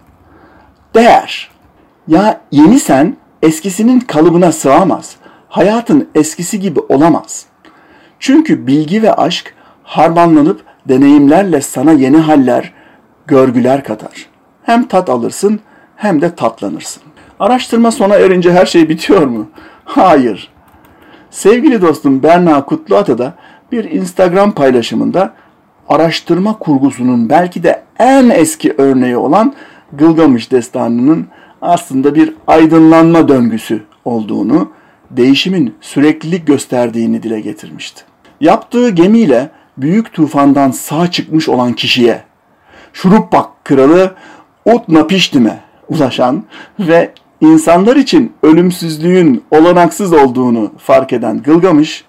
değer. 0.96 1.52
Ya 2.08 2.42
yeni 2.52 2.80
sen 2.80 3.18
eskisinin 3.42 4.00
kalıbına 4.00 4.52
sığamaz. 4.52 5.16
Hayatın 5.50 6.10
eskisi 6.16 6.60
gibi 6.60 6.80
olamaz. 6.80 7.46
Çünkü 8.20 8.68
bilgi 8.68 9.04
ve 9.04 9.14
aşk 9.14 9.54
harmanlanıp 9.84 10.62
deneyimlerle 10.90 11.62
sana 11.62 11.92
yeni 11.92 12.18
haller, 12.18 12.74
görgüler 13.28 13.84
katar. 13.84 14.30
Hem 14.64 14.88
tat 14.88 15.10
alırsın 15.10 15.60
hem 15.96 16.22
de 16.22 16.36
tatlanırsın. 16.36 17.04
Araştırma 17.40 17.92
sona 17.92 18.16
erince 18.16 18.54
her 18.54 18.66
şey 18.66 18.90
bitiyor 18.90 19.28
mu? 19.28 19.50
Hayır. 19.86 20.51
Sevgili 21.32 21.82
dostum 21.82 22.24
Berna 22.24 22.66
Kutluata 22.66 23.18
da 23.18 23.34
bir 23.72 23.84
Instagram 23.92 24.52
paylaşımında 24.52 25.34
araştırma 25.90 26.60
kurgusunun 26.60 27.30
belki 27.30 27.64
de 27.64 27.84
en 28.00 28.30
eski 28.30 28.74
örneği 28.78 29.18
olan 29.18 29.54
Gılgamış 29.94 30.52
destanının 30.52 31.28
aslında 31.62 32.16
bir 32.16 32.34
aydınlanma 32.48 33.28
döngüsü 33.28 33.84
olduğunu, 34.06 34.72
değişimin 35.12 35.76
süreklilik 35.82 36.48
gösterdiğini 36.48 37.24
dile 37.24 37.40
getirmişti. 37.40 38.04
Yaptığı 38.42 38.90
gemiyle 38.90 39.50
büyük 39.78 40.14
tufandan 40.14 40.72
sağ 40.72 41.12
çıkmış 41.12 41.50
olan 41.50 41.74
kişiye 41.74 42.24
Şuruppak 42.94 43.66
kralı 43.66 44.16
Utnapiştim'e 44.66 45.60
ulaşan 45.90 46.44
ve 46.80 47.14
insanlar 47.42 47.96
için 47.96 48.34
ölümsüzlüğün 48.44 49.44
olanaksız 49.52 50.14
olduğunu 50.14 50.72
fark 50.78 51.14
eden 51.14 51.44
Gılgamış, 51.44 52.06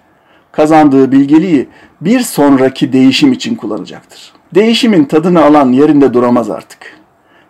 kazandığı 0.51 1.11
bilgeliği 1.11 1.67
bir 2.01 2.19
sonraki 2.19 2.93
değişim 2.93 3.33
için 3.33 3.55
kullanacaktır. 3.55 4.33
Değişimin 4.55 5.05
tadını 5.05 5.43
alan 5.43 5.71
yerinde 5.71 6.13
duramaz 6.13 6.49
artık. 6.49 6.79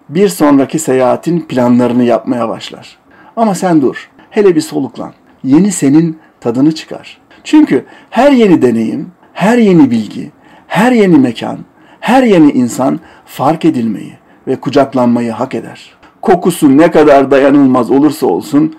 Bir 0.10 0.30
sonraki 0.30 0.80
seyahatin 0.80 1.40
planlarını 1.40 2.04
yapmaya 2.04 2.50
başlar. 2.50 2.98
Ama 3.36 3.56
sen 3.56 3.82
dur, 3.82 4.10
hele 4.30 4.56
bir 4.56 4.62
soluklan. 4.62 5.14
Yeni 5.44 5.72
senin 5.72 6.20
tadını 6.40 6.76
çıkar. 6.76 7.18
Çünkü 7.44 7.86
her 8.10 8.32
yeni 8.32 8.62
deneyim, 8.62 9.12
her 9.34 9.58
yeni 9.58 9.92
bilgi, 9.92 10.32
her 10.68 10.92
yeni 10.92 11.18
mekan, 11.18 11.60
her 12.00 12.24
yeni 12.24 12.52
insan 12.52 13.00
fark 13.26 13.66
edilmeyi 13.66 14.14
ve 14.48 14.56
kucaklanmayı 14.56 15.32
hak 15.32 15.56
eder. 15.56 15.92
Kokusu 16.24 16.78
ne 16.78 16.92
kadar 16.92 17.32
dayanılmaz 17.32 17.92
olursa 17.92 18.28
olsun 18.28 18.76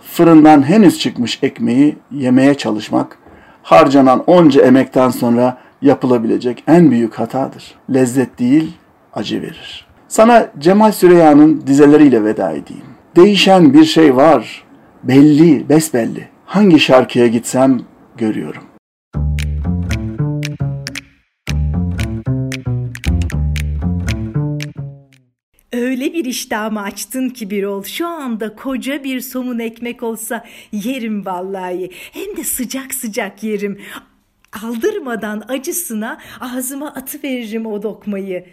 fırından 0.00 0.68
henüz 0.68 0.98
çıkmış 0.98 1.38
ekmeği 1.42 1.96
yemeye 2.10 2.54
çalışmak 2.54 3.18
harcanan 3.62 4.24
onca 4.26 4.62
emekten 4.62 5.10
sonra 5.10 5.58
yapılabilecek 5.82 6.64
en 6.66 6.90
büyük 6.90 7.14
hatadır. 7.14 7.74
Lezzet 7.94 8.38
değil, 8.38 8.72
acı 9.14 9.42
verir. 9.42 9.86
Sana 10.08 10.50
Cemal 10.58 10.92
Süreyya'nın 10.92 11.62
dizeleriyle 11.66 12.24
veda 12.24 12.50
edeyim. 12.50 12.84
Değişen 13.16 13.74
bir 13.74 13.84
şey 13.84 14.16
var. 14.16 14.64
Belli, 15.02 15.68
besbelli. 15.68 16.28
Hangi 16.46 16.80
şarkıya 16.80 17.26
gitsem 17.26 17.80
görüyorum. 18.16 18.62
Bir 26.24 26.28
iştahımı 26.28 26.82
açtın 26.82 27.28
ki 27.28 27.50
bir 27.50 27.64
ol. 27.64 27.84
Şu 27.84 28.06
anda 28.06 28.56
koca 28.56 29.04
bir 29.04 29.20
somun 29.20 29.58
ekmek 29.58 30.02
olsa 30.02 30.44
yerim 30.72 31.26
vallahi. 31.26 31.90
Hem 32.12 32.36
de 32.36 32.44
sıcak 32.44 32.94
sıcak 32.94 33.42
yerim. 33.42 33.80
Aldırmadan 34.62 35.44
acısına 35.48 36.20
ağzıma 36.40 36.88
atıveririm 36.88 37.66
o 37.66 37.82
dokmayı. 37.82 38.46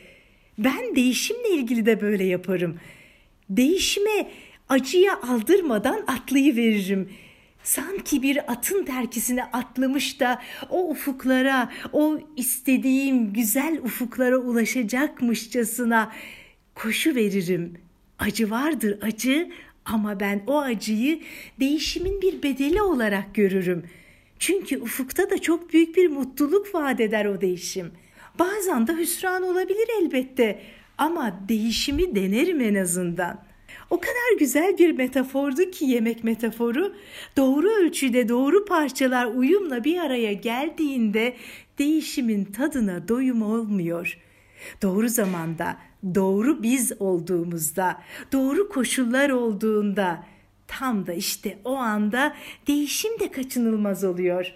Ben 0.57 0.95
değişimle 0.95 1.49
ilgili 1.49 1.86
de 1.86 2.01
böyle 2.01 2.23
yaparım. 2.23 2.79
Değişime 3.49 4.31
acıya 4.69 5.21
aldırmadan 5.21 6.03
atlayıveririm. 6.07 7.10
Sanki 7.63 8.21
bir 8.21 8.51
atın 8.51 8.86
terkisine 8.86 9.43
atlamış 9.43 10.19
da 10.19 10.41
o 10.69 10.89
ufuklara, 10.89 11.71
o 11.93 12.19
istediğim 12.38 13.34
güzel 13.34 13.79
ufuklara 13.84 14.38
ulaşacakmışçasına 14.38 16.12
koşu 16.84 17.15
veririm. 17.15 17.74
Acı 18.20 18.52
vardır 18.52 18.98
acı 19.02 19.50
ama 19.86 20.20
ben 20.20 20.44
o 20.48 20.60
acıyı 20.60 21.20
değişimin 21.60 22.22
bir 22.22 22.44
bedeli 22.44 22.82
olarak 22.82 23.36
görürüm. 23.36 23.84
Çünkü 24.39 24.78
ufukta 24.82 25.30
da 25.30 25.38
çok 25.38 25.74
büyük 25.74 25.96
bir 25.96 26.08
mutluluk 26.10 26.76
vaat 26.76 27.00
eder 27.00 27.26
o 27.26 27.41
değişim. 27.41 27.91
Bazen 28.39 28.88
de 28.88 28.98
hüsran 28.98 29.44
olabilir 29.44 29.88
elbette 30.02 30.62
ama 30.98 31.39
değişimi 31.50 32.15
denerim 32.15 32.62
en 32.62 32.76
azından. 32.76 33.44
O 33.89 34.00
kadar 34.00 34.39
güzel 34.39 34.78
bir 34.78 34.91
metafordu 34.91 35.72
ki 35.72 35.86
yemek 35.86 36.24
metaforu. 36.24 36.96
Doğru 37.38 37.70
ölçüde 37.70 38.30
doğru 38.30 38.65
parçalar 38.65 39.26
uyumla 39.26 39.84
bir 39.84 39.98
araya 39.98 40.34
geldiğinde 40.34 41.36
değişimin 41.80 42.46
tadına 42.46 43.08
doyum 43.08 43.41
olmuyor. 43.41 44.17
Doğru 44.82 45.10
zamanda, 45.10 45.78
doğru 46.16 46.64
biz 46.64 46.92
olduğumuzda, 47.00 48.02
doğru 48.32 48.70
koşullar 48.70 49.30
olduğunda 49.30 50.24
tam 50.68 51.08
da 51.08 51.14
işte 51.14 51.60
o 51.66 51.76
anda 51.76 52.36
değişim 52.68 53.20
de 53.20 53.32
kaçınılmaz 53.32 54.04
oluyor. 54.04 54.54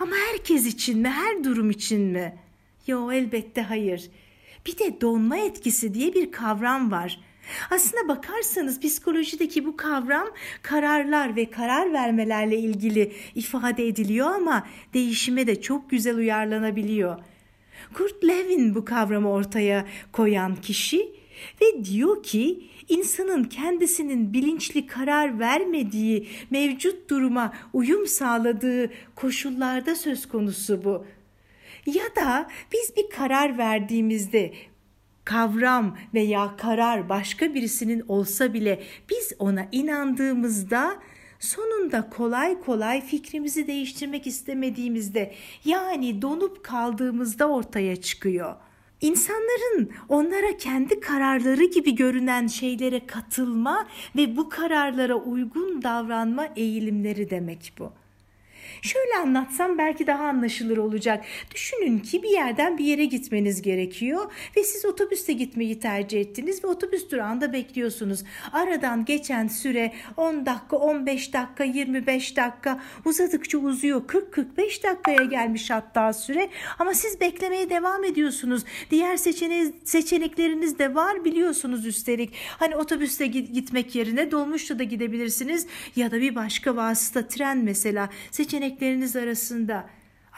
Ama 0.00 0.16
herkes 0.30 0.66
için 0.66 0.98
mi, 0.98 1.08
her 1.08 1.44
durum 1.44 1.70
için 1.70 2.00
mi? 2.00 2.36
Yo 2.86 3.12
elbette 3.12 3.62
hayır. 3.62 4.10
Bir 4.66 4.78
de 4.78 5.00
donma 5.00 5.36
etkisi 5.36 5.94
diye 5.94 6.14
bir 6.14 6.32
kavram 6.32 6.90
var. 6.90 7.20
Aslına 7.70 8.08
bakarsanız 8.08 8.80
psikolojideki 8.80 9.64
bu 9.64 9.76
kavram 9.76 10.28
kararlar 10.62 11.36
ve 11.36 11.50
karar 11.50 11.92
vermelerle 11.92 12.58
ilgili 12.58 13.12
ifade 13.34 13.86
ediliyor 13.86 14.34
ama 14.34 14.66
değişime 14.94 15.46
de 15.46 15.60
çok 15.60 15.90
güzel 15.90 16.16
uyarlanabiliyor. 16.16 17.18
Kurt 17.96 18.24
Lewin 18.24 18.74
bu 18.74 18.84
kavramı 18.84 19.30
ortaya 19.30 19.86
koyan 20.12 20.56
kişi 20.56 21.12
ve 21.60 21.84
diyor 21.84 22.22
ki 22.22 22.70
insanın 22.88 23.44
kendisinin 23.44 24.32
bilinçli 24.32 24.86
karar 24.86 25.38
vermediği 25.38 26.28
mevcut 26.50 27.10
duruma 27.10 27.52
uyum 27.72 28.06
sağladığı 28.06 28.90
koşullarda 29.14 29.94
söz 29.94 30.28
konusu 30.28 30.84
bu. 30.84 31.04
Ya 31.86 32.04
da 32.16 32.48
biz 32.72 32.96
bir 32.96 33.10
karar 33.10 33.58
verdiğimizde 33.58 34.54
kavram 35.24 35.96
veya 36.14 36.56
karar 36.56 37.08
başka 37.08 37.54
birisinin 37.54 38.04
olsa 38.08 38.54
bile 38.54 38.82
biz 39.10 39.32
ona 39.38 39.68
inandığımızda 39.72 40.96
sonunda 41.46 42.10
kolay 42.10 42.60
kolay 42.60 43.00
fikrimizi 43.00 43.66
değiştirmek 43.66 44.26
istemediğimizde 44.26 45.34
yani 45.64 46.22
donup 46.22 46.64
kaldığımızda 46.64 47.48
ortaya 47.48 47.96
çıkıyor. 47.96 48.54
İnsanların 49.00 49.90
onlara 50.08 50.56
kendi 50.56 51.00
kararları 51.00 51.64
gibi 51.64 51.94
görünen 51.94 52.46
şeylere 52.46 53.06
katılma 53.06 53.86
ve 54.16 54.36
bu 54.36 54.48
kararlara 54.48 55.14
uygun 55.14 55.82
davranma 55.82 56.46
eğilimleri 56.56 57.30
demek 57.30 57.72
bu. 57.78 57.92
Şöyle 58.86 59.16
anlatsam 59.22 59.78
belki 59.78 60.06
daha 60.06 60.24
anlaşılır 60.24 60.76
olacak. 60.76 61.24
Düşünün 61.54 61.98
ki 61.98 62.22
bir 62.22 62.28
yerden 62.28 62.78
bir 62.78 62.84
yere 62.84 63.04
gitmeniz 63.04 63.62
gerekiyor 63.62 64.32
ve 64.56 64.64
siz 64.64 64.84
otobüste 64.84 65.32
gitmeyi 65.32 65.80
tercih 65.80 66.20
ettiniz 66.20 66.64
ve 66.64 66.68
otobüs 66.68 67.10
durağında 67.10 67.52
bekliyorsunuz. 67.52 68.24
Aradan 68.52 69.04
geçen 69.04 69.48
süre 69.48 69.92
10 70.16 70.46
dakika, 70.46 70.76
15 70.76 71.32
dakika, 71.32 71.64
25 71.64 72.36
dakika 72.36 72.80
uzadıkça 73.04 73.58
uzuyor. 73.58 74.02
40-45 74.02 74.82
dakikaya 74.82 75.24
gelmiş 75.24 75.70
hatta 75.70 76.12
süre 76.12 76.48
ama 76.78 76.94
siz 76.94 77.20
beklemeye 77.20 77.70
devam 77.70 78.04
ediyorsunuz. 78.04 78.64
Diğer 78.90 79.16
seçene 79.16 79.72
seçenekleriniz 79.84 80.78
de 80.78 80.94
var 80.94 81.24
biliyorsunuz 81.24 81.86
üstelik. 81.86 82.32
Hani 82.58 82.76
otobüste 82.76 83.26
gitmek 83.26 83.94
yerine 83.94 84.30
dolmuşla 84.30 84.78
da 84.78 84.82
gidebilirsiniz 84.82 85.66
ya 85.96 86.10
da 86.10 86.20
bir 86.20 86.34
başka 86.34 86.76
vasıta 86.76 87.28
tren 87.28 87.58
mesela 87.58 88.08
seçenek 88.30 88.75
seçenekleriniz 88.76 89.16
arasında. 89.16 89.86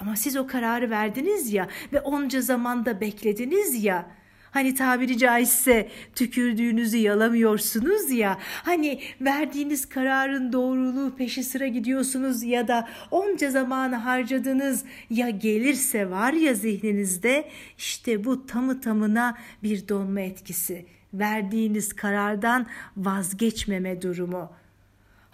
Ama 0.01 0.17
siz 0.17 0.37
o 0.37 0.47
kararı 0.47 0.91
verdiniz 0.91 1.53
ya 1.53 1.69
ve 1.93 2.01
onca 2.01 2.41
zamanda 2.41 3.01
beklediniz 3.01 3.85
ya. 3.85 4.07
Hani 4.51 4.75
tabiri 4.75 5.19
caizse 5.19 5.89
tükürdüğünüzü 6.15 6.97
yalamıyorsunuz 6.97 8.11
ya. 8.11 8.39
Hani 8.41 9.01
verdiğiniz 9.21 9.89
kararın 9.89 10.53
doğruluğu 10.53 11.17
peşi 11.17 11.45
sıra 11.45 11.67
gidiyorsunuz 11.67 12.43
ya 12.43 12.69
da 12.69 12.89
onca 13.11 13.51
zamanı 13.51 13.97
harcadınız 13.97 14.85
ya 15.11 15.31
gelirse 15.31 16.11
var 16.11 16.33
ya 16.33 16.55
zihninizde 16.55 17.49
işte 17.79 18.25
bu 18.25 18.47
tamı 18.47 18.81
tamına 18.81 19.39
bir 19.63 19.89
donma 19.89 20.21
etkisi. 20.21 20.87
Verdiğiniz 21.15 21.93
karardan 21.93 22.67
vazgeçmeme 22.97 24.03
durumu. 24.03 24.51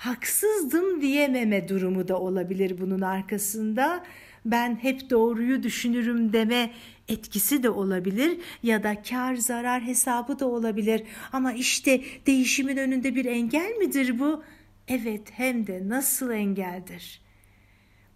Haksızdım 0.05 1.00
diyememe 1.00 1.68
durumu 1.68 2.09
da 2.09 2.20
olabilir 2.20 2.80
bunun 2.80 3.00
arkasında 3.00 4.05
ben 4.44 4.76
hep 4.82 5.11
doğruyu 5.11 5.62
düşünürüm 5.62 6.32
deme 6.32 6.70
etkisi 7.09 7.62
de 7.62 7.70
olabilir 7.70 8.38
ya 8.62 8.82
da 8.82 9.02
kar 9.02 9.34
zarar 9.34 9.82
hesabı 9.82 10.38
da 10.38 10.46
olabilir. 10.46 11.02
Ama 11.32 11.52
işte 11.52 12.00
değişimin 12.26 12.76
önünde 12.76 13.14
bir 13.14 13.24
engel 13.24 13.76
midir 13.78 14.18
bu? 14.18 14.44
Evet 14.88 15.22
hem 15.32 15.66
de 15.66 15.88
nasıl 15.88 16.30
engeldir? 16.30 17.20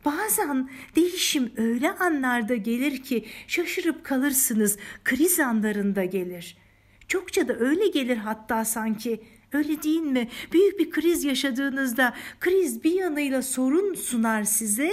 Bazen 0.04 0.70
değişim 0.96 1.52
öyle 1.56 1.90
anlarda 1.90 2.56
gelir 2.56 3.02
ki 3.02 3.24
şaşırıp 3.46 4.04
kalırsınız. 4.04 4.78
Kriz 5.04 5.40
anlarında 5.40 6.04
gelir. 6.04 6.56
Çokça 7.08 7.48
da 7.48 7.58
öyle 7.58 7.88
gelir 7.88 8.16
hatta 8.16 8.64
sanki. 8.64 9.20
Öyle 9.52 9.82
değil 9.82 10.00
mi? 10.00 10.28
Büyük 10.52 10.78
bir 10.78 10.90
kriz 10.90 11.24
yaşadığınızda 11.24 12.14
kriz 12.40 12.84
bir 12.84 12.92
yanıyla 12.92 13.42
sorun 13.42 13.94
sunar 13.94 14.44
size 14.44 14.92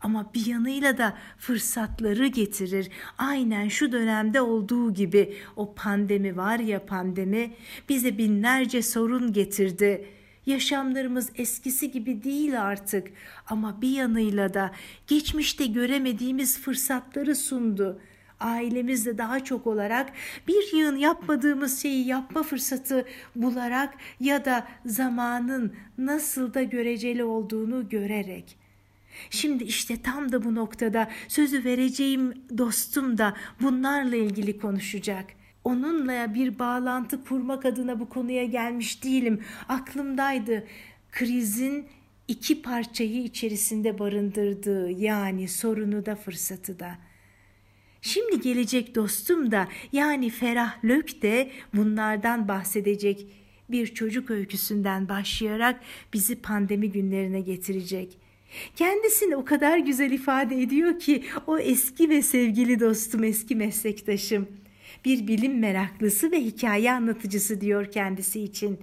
ama 0.00 0.30
bir 0.34 0.46
yanıyla 0.46 0.98
da 0.98 1.18
fırsatları 1.38 2.26
getirir. 2.26 2.88
Aynen 3.18 3.68
şu 3.68 3.92
dönemde 3.92 4.40
olduğu 4.40 4.94
gibi 4.94 5.34
o 5.56 5.74
pandemi 5.74 6.36
var 6.36 6.58
ya 6.58 6.86
pandemi 6.86 7.52
bize 7.88 8.18
binlerce 8.18 8.82
sorun 8.82 9.32
getirdi. 9.32 10.06
Yaşamlarımız 10.46 11.30
eskisi 11.34 11.90
gibi 11.90 12.24
değil 12.24 12.62
artık 12.62 13.08
ama 13.46 13.82
bir 13.82 13.90
yanıyla 13.90 14.54
da 14.54 14.72
geçmişte 15.06 15.66
göremediğimiz 15.66 16.58
fırsatları 16.60 17.36
sundu 17.36 18.00
ailemizde 18.42 19.18
daha 19.18 19.44
çok 19.44 19.66
olarak 19.66 20.12
bir 20.48 20.72
yığın 20.76 20.96
yapmadığımız 20.96 21.82
şeyi 21.82 22.06
yapma 22.06 22.42
fırsatı 22.42 23.04
bularak 23.36 23.94
ya 24.20 24.44
da 24.44 24.66
zamanın 24.86 25.72
nasıl 25.98 26.54
da 26.54 26.62
göreceli 26.62 27.24
olduğunu 27.24 27.88
görerek. 27.88 28.62
Şimdi 29.30 29.64
işte 29.64 30.02
tam 30.02 30.32
da 30.32 30.44
bu 30.44 30.54
noktada 30.54 31.10
sözü 31.28 31.64
vereceğim 31.64 32.34
dostum 32.58 33.18
da 33.18 33.36
bunlarla 33.60 34.16
ilgili 34.16 34.58
konuşacak. 34.58 35.24
Onunla 35.64 36.34
bir 36.34 36.58
bağlantı 36.58 37.24
kurmak 37.24 37.64
adına 37.64 38.00
bu 38.00 38.08
konuya 38.08 38.44
gelmiş 38.44 39.04
değilim. 39.04 39.40
Aklımdaydı. 39.68 40.66
Krizin 41.12 41.86
iki 42.28 42.62
parçayı 42.62 43.22
içerisinde 43.22 43.98
barındırdığı 43.98 44.90
yani 44.90 45.48
sorunu 45.48 46.06
da 46.06 46.16
fırsatı 46.16 46.78
da. 46.78 46.98
Şimdi 48.02 48.40
gelecek 48.40 48.94
dostum 48.94 49.50
da 49.50 49.68
yani 49.92 50.30
Ferah 50.30 50.84
Lök 50.84 51.22
de 51.22 51.50
bunlardan 51.74 52.48
bahsedecek. 52.48 53.26
Bir 53.70 53.86
çocuk 53.86 54.30
öyküsünden 54.30 55.08
başlayarak 55.08 55.80
bizi 56.12 56.36
pandemi 56.36 56.92
günlerine 56.92 57.40
getirecek. 57.40 58.18
Kendisini 58.76 59.36
o 59.36 59.44
kadar 59.44 59.78
güzel 59.78 60.10
ifade 60.10 60.62
ediyor 60.62 60.98
ki 60.98 61.24
o 61.46 61.58
eski 61.58 62.08
ve 62.08 62.22
sevgili 62.22 62.80
dostum, 62.80 63.24
eski 63.24 63.56
meslektaşım. 63.56 64.48
Bir 65.04 65.26
bilim 65.26 65.58
meraklısı 65.58 66.32
ve 66.32 66.40
hikaye 66.40 66.92
anlatıcısı 66.92 67.60
diyor 67.60 67.92
kendisi 67.92 68.40
için. 68.40 68.78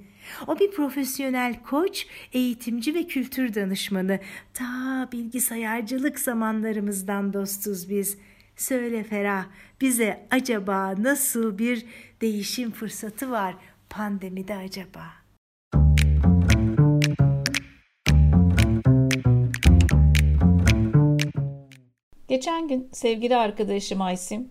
O 0.47 0.59
bir 0.59 0.71
profesyonel 0.71 1.63
koç, 1.63 2.07
eğitimci 2.33 2.95
ve 2.95 3.07
kültür 3.07 3.53
danışmanı. 3.53 4.19
Ta 4.53 5.09
bilgisayarcılık 5.11 6.19
zamanlarımızdan 6.19 7.33
dostuz 7.33 7.89
biz. 7.89 8.17
Söyle 8.59 9.03
Ferah, 9.03 9.45
bize 9.81 10.27
acaba 10.31 11.03
nasıl 11.03 11.57
bir 11.57 11.85
değişim 12.21 12.71
fırsatı 12.71 13.31
var 13.31 13.55
pandemide 13.89 14.55
acaba?'' 14.55 15.19
Geçen 22.27 22.67
gün 22.67 22.89
sevgili 22.91 23.35
arkadaşım 23.35 24.01
Aysim, 24.01 24.49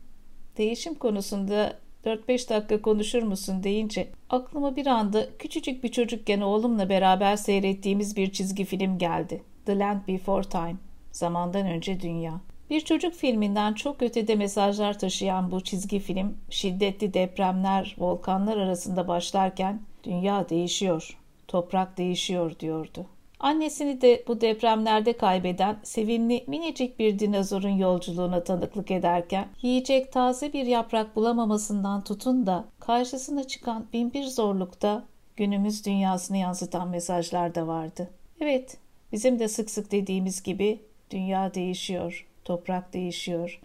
değişim 0.56 0.94
konusunda 0.94 1.78
4-5 2.04 2.48
dakika 2.48 2.82
konuşur 2.82 3.22
musun 3.22 3.62
deyince 3.62 4.08
aklıma 4.30 4.76
bir 4.76 4.86
anda 4.86 5.36
küçücük 5.38 5.84
bir 5.84 5.88
çocukken 5.88 6.40
oğlumla 6.40 6.88
beraber 6.88 7.36
seyrettiğimiz 7.36 8.16
bir 8.16 8.32
çizgi 8.32 8.64
film 8.64 8.98
geldi. 8.98 9.42
The 9.66 9.78
Land 9.78 10.08
Before 10.08 10.48
Time, 10.48 10.76
Zamandan 11.12 11.66
Önce 11.66 12.00
Dünya. 12.00 12.40
Bir 12.70 12.80
çocuk 12.80 13.14
filminden 13.14 13.74
çok 13.74 14.02
ötede 14.02 14.34
mesajlar 14.34 14.98
taşıyan 14.98 15.50
bu 15.50 15.60
çizgi 15.60 15.98
film 15.98 16.36
şiddetli 16.50 17.14
depremler, 17.14 17.96
volkanlar 17.98 18.56
arasında 18.56 19.08
başlarken 19.08 19.80
dünya 20.04 20.48
değişiyor, 20.48 21.18
toprak 21.48 21.98
değişiyor 21.98 22.58
diyordu. 22.60 23.06
Annesini 23.40 24.00
de 24.00 24.24
bu 24.28 24.40
depremlerde 24.40 25.12
kaybeden 25.12 25.76
sevimli 25.82 26.44
minicik 26.46 26.98
bir 26.98 27.18
dinozorun 27.18 27.76
yolculuğuna 27.76 28.44
tanıklık 28.44 28.90
ederken 28.90 29.48
yiyecek 29.62 30.12
taze 30.12 30.52
bir 30.52 30.66
yaprak 30.66 31.16
bulamamasından 31.16 32.04
tutun 32.04 32.46
da 32.46 32.64
karşısına 32.80 33.44
çıkan 33.44 33.86
binbir 33.92 34.24
zorlukta 34.24 35.04
günümüz 35.36 35.86
dünyasını 35.86 36.36
yansıtan 36.36 36.88
mesajlar 36.88 37.54
da 37.54 37.66
vardı. 37.66 38.10
Evet, 38.40 38.76
bizim 39.12 39.38
de 39.38 39.48
sık 39.48 39.70
sık 39.70 39.92
dediğimiz 39.92 40.42
gibi 40.42 40.80
dünya 41.10 41.54
değişiyor, 41.54 42.27
toprak 42.48 42.92
değişiyor 42.92 43.60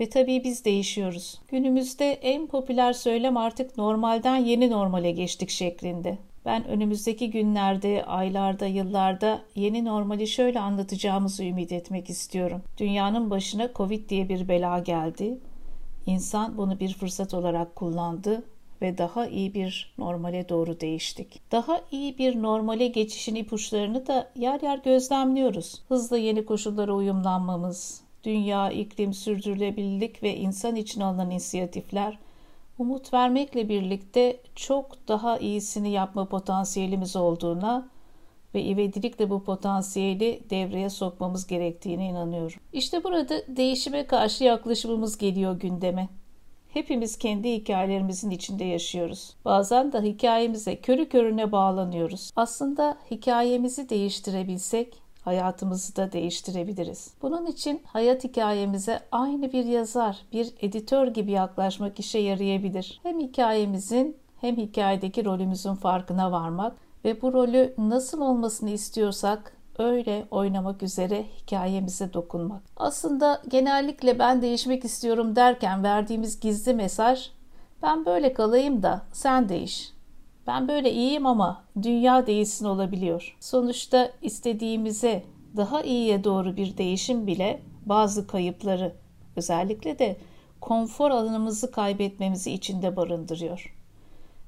ve 0.00 0.08
tabii 0.08 0.44
biz 0.44 0.64
değişiyoruz. 0.64 1.40
Günümüzde 1.48 2.12
en 2.12 2.46
popüler 2.46 2.92
söylem 2.92 3.36
artık 3.36 3.78
normalden 3.78 4.36
yeni 4.36 4.70
normale 4.70 5.10
geçtik 5.10 5.50
şeklinde. 5.50 6.18
Ben 6.44 6.68
önümüzdeki 6.68 7.30
günlerde, 7.30 8.04
aylarda, 8.04 8.66
yıllarda 8.66 9.42
yeni 9.54 9.84
normali 9.84 10.26
şöyle 10.26 10.60
anlatacağımızı 10.60 11.44
ümit 11.44 11.72
etmek 11.72 12.10
istiyorum. 12.10 12.62
Dünyanın 12.78 13.30
başına 13.30 13.70
Covid 13.74 14.08
diye 14.08 14.28
bir 14.28 14.48
bela 14.48 14.78
geldi. 14.78 15.38
İnsan 16.06 16.58
bunu 16.58 16.80
bir 16.80 16.94
fırsat 16.94 17.34
olarak 17.34 17.76
kullandı 17.76 18.42
ve 18.82 18.98
daha 18.98 19.26
iyi 19.26 19.54
bir 19.54 19.94
normale 19.98 20.48
doğru 20.48 20.80
değiştik. 20.80 21.40
Daha 21.52 21.80
iyi 21.90 22.18
bir 22.18 22.42
normale 22.42 22.86
geçişin 22.86 23.34
ipuçlarını 23.34 24.06
da 24.06 24.30
yer 24.36 24.60
yer 24.60 24.78
gözlemliyoruz. 24.78 25.82
Hızla 25.88 26.18
yeni 26.18 26.46
koşullara 26.46 26.92
uyumlanmamız, 26.92 28.00
dünya, 28.24 28.70
iklim, 28.70 29.14
sürdürülebilirlik 29.14 30.22
ve 30.22 30.36
insan 30.36 30.76
için 30.76 31.00
alınan 31.00 31.30
inisiyatifler 31.30 32.18
umut 32.78 33.14
vermekle 33.14 33.68
birlikte 33.68 34.40
çok 34.54 35.08
daha 35.08 35.38
iyisini 35.38 35.90
yapma 35.90 36.24
potansiyelimiz 36.24 37.16
olduğuna 37.16 37.88
ve 38.54 38.64
ivedilikle 38.64 39.30
bu 39.30 39.44
potansiyeli 39.44 40.40
devreye 40.50 40.90
sokmamız 40.90 41.46
gerektiğine 41.46 42.08
inanıyorum. 42.08 42.60
İşte 42.72 43.04
burada 43.04 43.56
değişime 43.56 44.06
karşı 44.06 44.44
yaklaşımımız 44.44 45.18
geliyor 45.18 45.60
gündeme. 45.60 46.08
Hepimiz 46.68 47.18
kendi 47.18 47.52
hikayelerimizin 47.52 48.30
içinde 48.30 48.64
yaşıyoruz. 48.64 49.34
Bazen 49.44 49.92
de 49.92 50.02
hikayemize 50.02 50.76
körü 50.76 51.08
körüne 51.08 51.52
bağlanıyoruz. 51.52 52.30
Aslında 52.36 52.98
hikayemizi 53.10 53.88
değiştirebilsek 53.88 54.94
hayatımızı 55.28 55.96
da 55.96 56.12
değiştirebiliriz. 56.12 57.10
Bunun 57.22 57.46
için 57.46 57.82
hayat 57.84 58.24
hikayemize 58.24 59.00
aynı 59.12 59.52
bir 59.52 59.64
yazar, 59.64 60.18
bir 60.32 60.54
editör 60.60 61.06
gibi 61.06 61.30
yaklaşmak 61.30 62.00
işe 62.00 62.18
yarayabilir. 62.18 63.00
Hem 63.02 63.20
hikayemizin 63.20 64.16
hem 64.40 64.56
hikayedeki 64.56 65.24
rolümüzün 65.24 65.74
farkına 65.74 66.32
varmak 66.32 66.76
ve 67.04 67.22
bu 67.22 67.32
rolü 67.32 67.74
nasıl 67.78 68.20
olmasını 68.20 68.70
istiyorsak 68.70 69.52
öyle 69.78 70.26
oynamak 70.30 70.82
üzere 70.82 71.24
hikayemize 71.42 72.12
dokunmak. 72.12 72.62
Aslında 72.76 73.42
genellikle 73.48 74.18
ben 74.18 74.42
değişmek 74.42 74.84
istiyorum 74.84 75.36
derken 75.36 75.82
verdiğimiz 75.82 76.40
gizli 76.40 76.74
mesaj 76.74 77.30
ben 77.82 78.06
böyle 78.06 78.32
kalayım 78.32 78.82
da 78.82 79.02
sen 79.12 79.48
değiş. 79.48 79.92
Ben 80.48 80.68
böyle 80.68 80.92
iyiyim 80.92 81.26
ama 81.26 81.64
dünya 81.82 82.26
değilsin 82.26 82.64
olabiliyor. 82.64 83.36
Sonuçta 83.40 84.12
istediğimize 84.22 85.24
daha 85.56 85.82
iyiye 85.82 86.24
doğru 86.24 86.56
bir 86.56 86.76
değişim 86.76 87.26
bile 87.26 87.62
bazı 87.86 88.26
kayıpları 88.26 88.94
özellikle 89.36 89.98
de 89.98 90.16
konfor 90.60 91.10
alanımızı 91.10 91.70
kaybetmemizi 91.70 92.52
içinde 92.52 92.96
barındırıyor. 92.96 93.76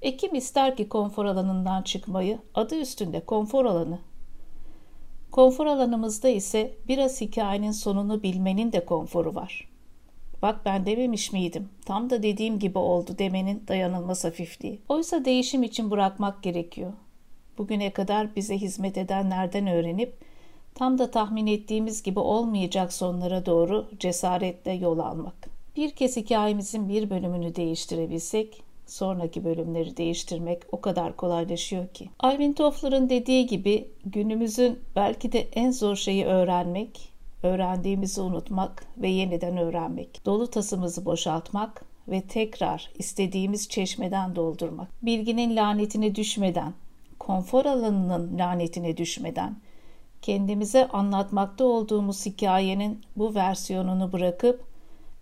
E 0.02 0.16
kim 0.16 0.34
ister 0.34 0.76
ki 0.76 0.88
konfor 0.88 1.24
alanından 1.24 1.82
çıkmayı? 1.82 2.38
Adı 2.54 2.80
üstünde 2.80 3.24
konfor 3.24 3.64
alanı. 3.64 3.98
Konfor 5.30 5.66
alanımızda 5.66 6.28
ise 6.28 6.76
biraz 6.88 7.20
hikayenin 7.20 7.72
sonunu 7.72 8.22
bilmenin 8.22 8.72
de 8.72 8.84
konforu 8.84 9.34
var. 9.34 9.69
Bak 10.42 10.60
ben 10.64 10.86
dememiş 10.86 11.32
miydim, 11.32 11.68
tam 11.86 12.10
da 12.10 12.22
dediğim 12.22 12.58
gibi 12.58 12.78
oldu 12.78 13.10
demenin 13.18 13.62
dayanılmaz 13.68 14.24
hafifliği. 14.24 14.80
Oysa 14.88 15.24
değişim 15.24 15.62
için 15.62 15.90
bırakmak 15.90 16.42
gerekiyor. 16.42 16.92
Bugüne 17.58 17.90
kadar 17.90 18.36
bize 18.36 18.58
hizmet 18.58 18.98
edenlerden 18.98 19.66
öğrenip 19.66 20.14
tam 20.74 20.98
da 20.98 21.10
tahmin 21.10 21.46
ettiğimiz 21.46 22.02
gibi 22.02 22.18
olmayacak 22.18 22.92
sonlara 22.92 23.46
doğru 23.46 23.88
cesaretle 23.98 24.72
yol 24.72 24.98
almak. 24.98 25.50
Bir 25.76 25.90
kez 25.90 26.16
hikayemizin 26.16 26.88
bir 26.88 27.10
bölümünü 27.10 27.56
değiştirebilsek 27.56 28.62
sonraki 28.86 29.44
bölümleri 29.44 29.96
değiştirmek 29.96 30.62
o 30.72 30.80
kadar 30.80 31.16
kolaylaşıyor 31.16 31.88
ki. 31.88 32.10
Alvin 32.18 32.52
Toffler'ın 32.52 33.08
dediği 33.08 33.46
gibi 33.46 33.88
günümüzün 34.04 34.78
belki 34.96 35.32
de 35.32 35.46
en 35.52 35.70
zor 35.70 35.96
şeyi 35.96 36.24
öğrenmek, 36.24 37.09
öğrendiğimizi 37.42 38.20
unutmak 38.20 38.86
ve 38.98 39.08
yeniden 39.08 39.56
öğrenmek. 39.56 40.26
Dolu 40.26 40.50
tasımızı 40.50 41.04
boşaltmak 41.04 41.84
ve 42.08 42.20
tekrar 42.20 42.90
istediğimiz 42.98 43.68
çeşmeden 43.68 44.36
doldurmak. 44.36 44.88
Bilginin 45.04 45.56
lanetine 45.56 46.14
düşmeden, 46.14 46.74
konfor 47.18 47.64
alanının 47.64 48.38
lanetine 48.38 48.96
düşmeden, 48.96 49.56
kendimize 50.22 50.88
anlatmakta 50.88 51.64
olduğumuz 51.64 52.26
hikayenin 52.26 53.00
bu 53.16 53.34
versiyonunu 53.34 54.12
bırakıp 54.12 54.64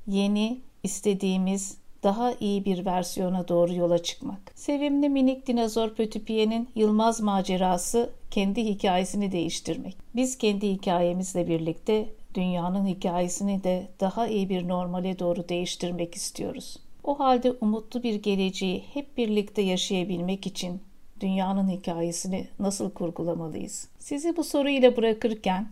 yeni, 0.07 0.61
istediğimiz, 0.83 1.79
daha 2.03 2.33
iyi 2.41 2.65
bir 2.65 2.87
versiyona 2.87 3.49
doğru 3.49 3.75
yola 3.75 4.03
çıkmak. 4.03 4.53
Sevimli 4.55 5.09
minik 5.09 5.47
dinozor 5.47 5.95
Pötüpiye'nin 5.95 6.69
Yılmaz 6.75 7.21
macerası 7.21 8.11
kendi 8.31 8.65
hikayesini 8.65 9.33
değiştirmek. 9.33 9.97
Biz 10.17 10.39
kendi 10.39 10.71
hikayemizle 10.71 11.49
birlikte 11.49 12.09
dünyanın 12.35 12.87
hikayesini 12.87 13.65
de 13.65 13.89
daha 14.01 14.29
iyi 14.29 14.49
bir 14.49 14.69
normale 14.69 15.19
doğru 15.19 15.49
değiştirmek 15.49 16.15
istiyoruz. 16.15 16.77
O 17.05 17.19
halde 17.19 17.53
umutlu 17.61 18.03
bir 18.03 18.15
geleceği 18.15 18.85
hep 18.95 19.17
birlikte 19.17 19.63
yaşayabilmek 19.63 20.47
için 20.47 20.81
dünyanın 21.21 21.71
hikayesini 21.71 22.49
nasıl 22.59 22.91
kurgulamalıyız? 22.91 23.89
Sizi 23.99 24.37
bu 24.37 24.45
soruyla 24.45 24.97
bırakırken 24.97 25.69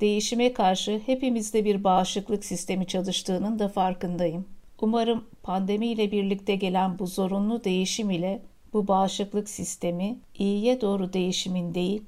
değişime 0.00 0.52
karşı 0.52 1.00
hepimizde 1.06 1.64
bir 1.64 1.84
bağışıklık 1.84 2.44
sistemi 2.44 2.86
çalıştığının 2.86 3.58
da 3.58 3.68
farkındayım. 3.68 4.46
Umarım 4.84 5.24
pandemiyle 5.42 6.12
birlikte 6.12 6.54
gelen 6.56 6.98
bu 6.98 7.06
zorunlu 7.06 7.64
değişim 7.64 8.10
ile 8.10 8.42
bu 8.72 8.88
bağışıklık 8.88 9.48
sistemi 9.48 10.18
iyiye 10.38 10.80
doğru 10.80 11.12
değişimin 11.12 11.74
değil, 11.74 12.02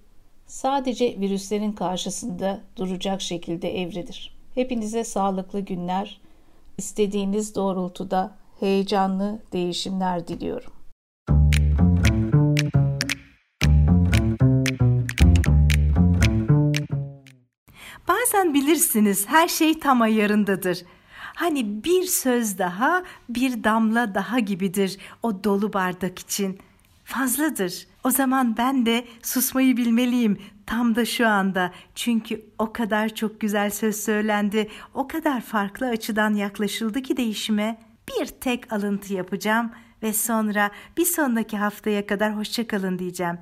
sadece 0.46 1.20
virüslerin 1.20 1.72
karşısında 1.72 2.60
duracak 2.76 3.20
şekilde 3.20 3.80
evrilir. 3.82 4.36
Hepinize 4.54 5.04
sağlıklı 5.04 5.60
günler, 5.60 6.20
istediğiniz 6.78 7.54
doğrultuda 7.54 8.36
heyecanlı 8.60 9.38
değişimler 9.52 10.28
diliyorum. 10.28 10.72
Bazen 18.08 18.54
bilirsiniz 18.54 19.28
her 19.28 19.48
şey 19.48 19.80
tam 19.80 20.02
ayarındadır. 20.02 20.82
Hani 21.36 21.84
bir 21.84 22.02
söz 22.02 22.58
daha, 22.58 23.02
bir 23.28 23.64
damla 23.64 24.14
daha 24.14 24.38
gibidir 24.38 24.98
o 25.22 25.44
dolu 25.44 25.72
bardak 25.72 26.18
için. 26.18 26.58
Fazladır. 27.04 27.86
O 28.04 28.10
zaman 28.10 28.56
ben 28.56 28.86
de 28.86 29.04
susmayı 29.22 29.76
bilmeliyim 29.76 30.38
tam 30.66 30.96
da 30.96 31.04
şu 31.04 31.28
anda. 31.28 31.72
Çünkü 31.94 32.44
o 32.58 32.72
kadar 32.72 33.14
çok 33.14 33.40
güzel 33.40 33.70
söz 33.70 33.96
söylendi, 33.96 34.70
o 34.94 35.08
kadar 35.08 35.40
farklı 35.40 35.88
açıdan 35.88 36.34
yaklaşıldı 36.34 37.02
ki 37.02 37.16
değişime. 37.16 37.80
Bir 38.08 38.26
tek 38.26 38.72
alıntı 38.72 39.14
yapacağım 39.14 39.70
ve 40.02 40.12
sonra 40.12 40.70
bir 40.96 41.04
sonraki 41.04 41.56
haftaya 41.56 42.06
kadar 42.06 42.36
hoşçakalın 42.36 42.98
diyeceğim. 42.98 43.38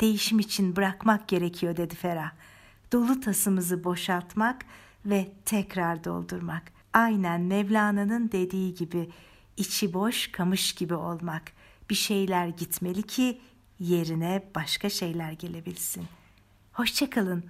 Değişim 0.00 0.38
için 0.38 0.76
bırakmak 0.76 1.28
gerekiyor 1.28 1.76
dedi 1.76 1.94
Ferah. 1.94 2.30
Dolu 2.92 3.20
tasımızı 3.20 3.84
boşaltmak 3.84 4.64
ve 5.06 5.32
tekrar 5.44 6.04
doldurmak.'' 6.04 6.79
Aynen 6.92 7.40
Mevlana'nın 7.40 8.32
dediği 8.32 8.74
gibi 8.74 9.10
içi 9.56 9.94
boş 9.94 10.32
kamış 10.32 10.72
gibi 10.72 10.94
olmak. 10.94 11.52
Bir 11.90 11.94
şeyler 11.94 12.46
gitmeli 12.48 13.02
ki 13.02 13.40
yerine 13.80 14.42
başka 14.54 14.90
şeyler 14.90 15.32
gelebilsin. 15.32 16.04
Hoşçakalın. 16.72 17.44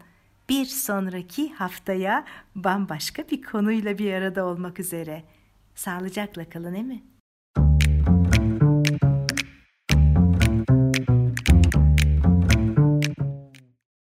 Bir 0.49 0.65
sonraki 0.65 1.53
haftaya 1.53 2.25
bambaşka 2.55 3.23
bir 3.31 3.43
konuyla 3.43 3.99
bir 3.99 4.13
arada 4.13 4.45
olmak 4.45 4.81
üzere. 4.81 5.25
Sağlıcakla 5.75 6.49
kalın 6.49 6.75
emi. 6.75 7.10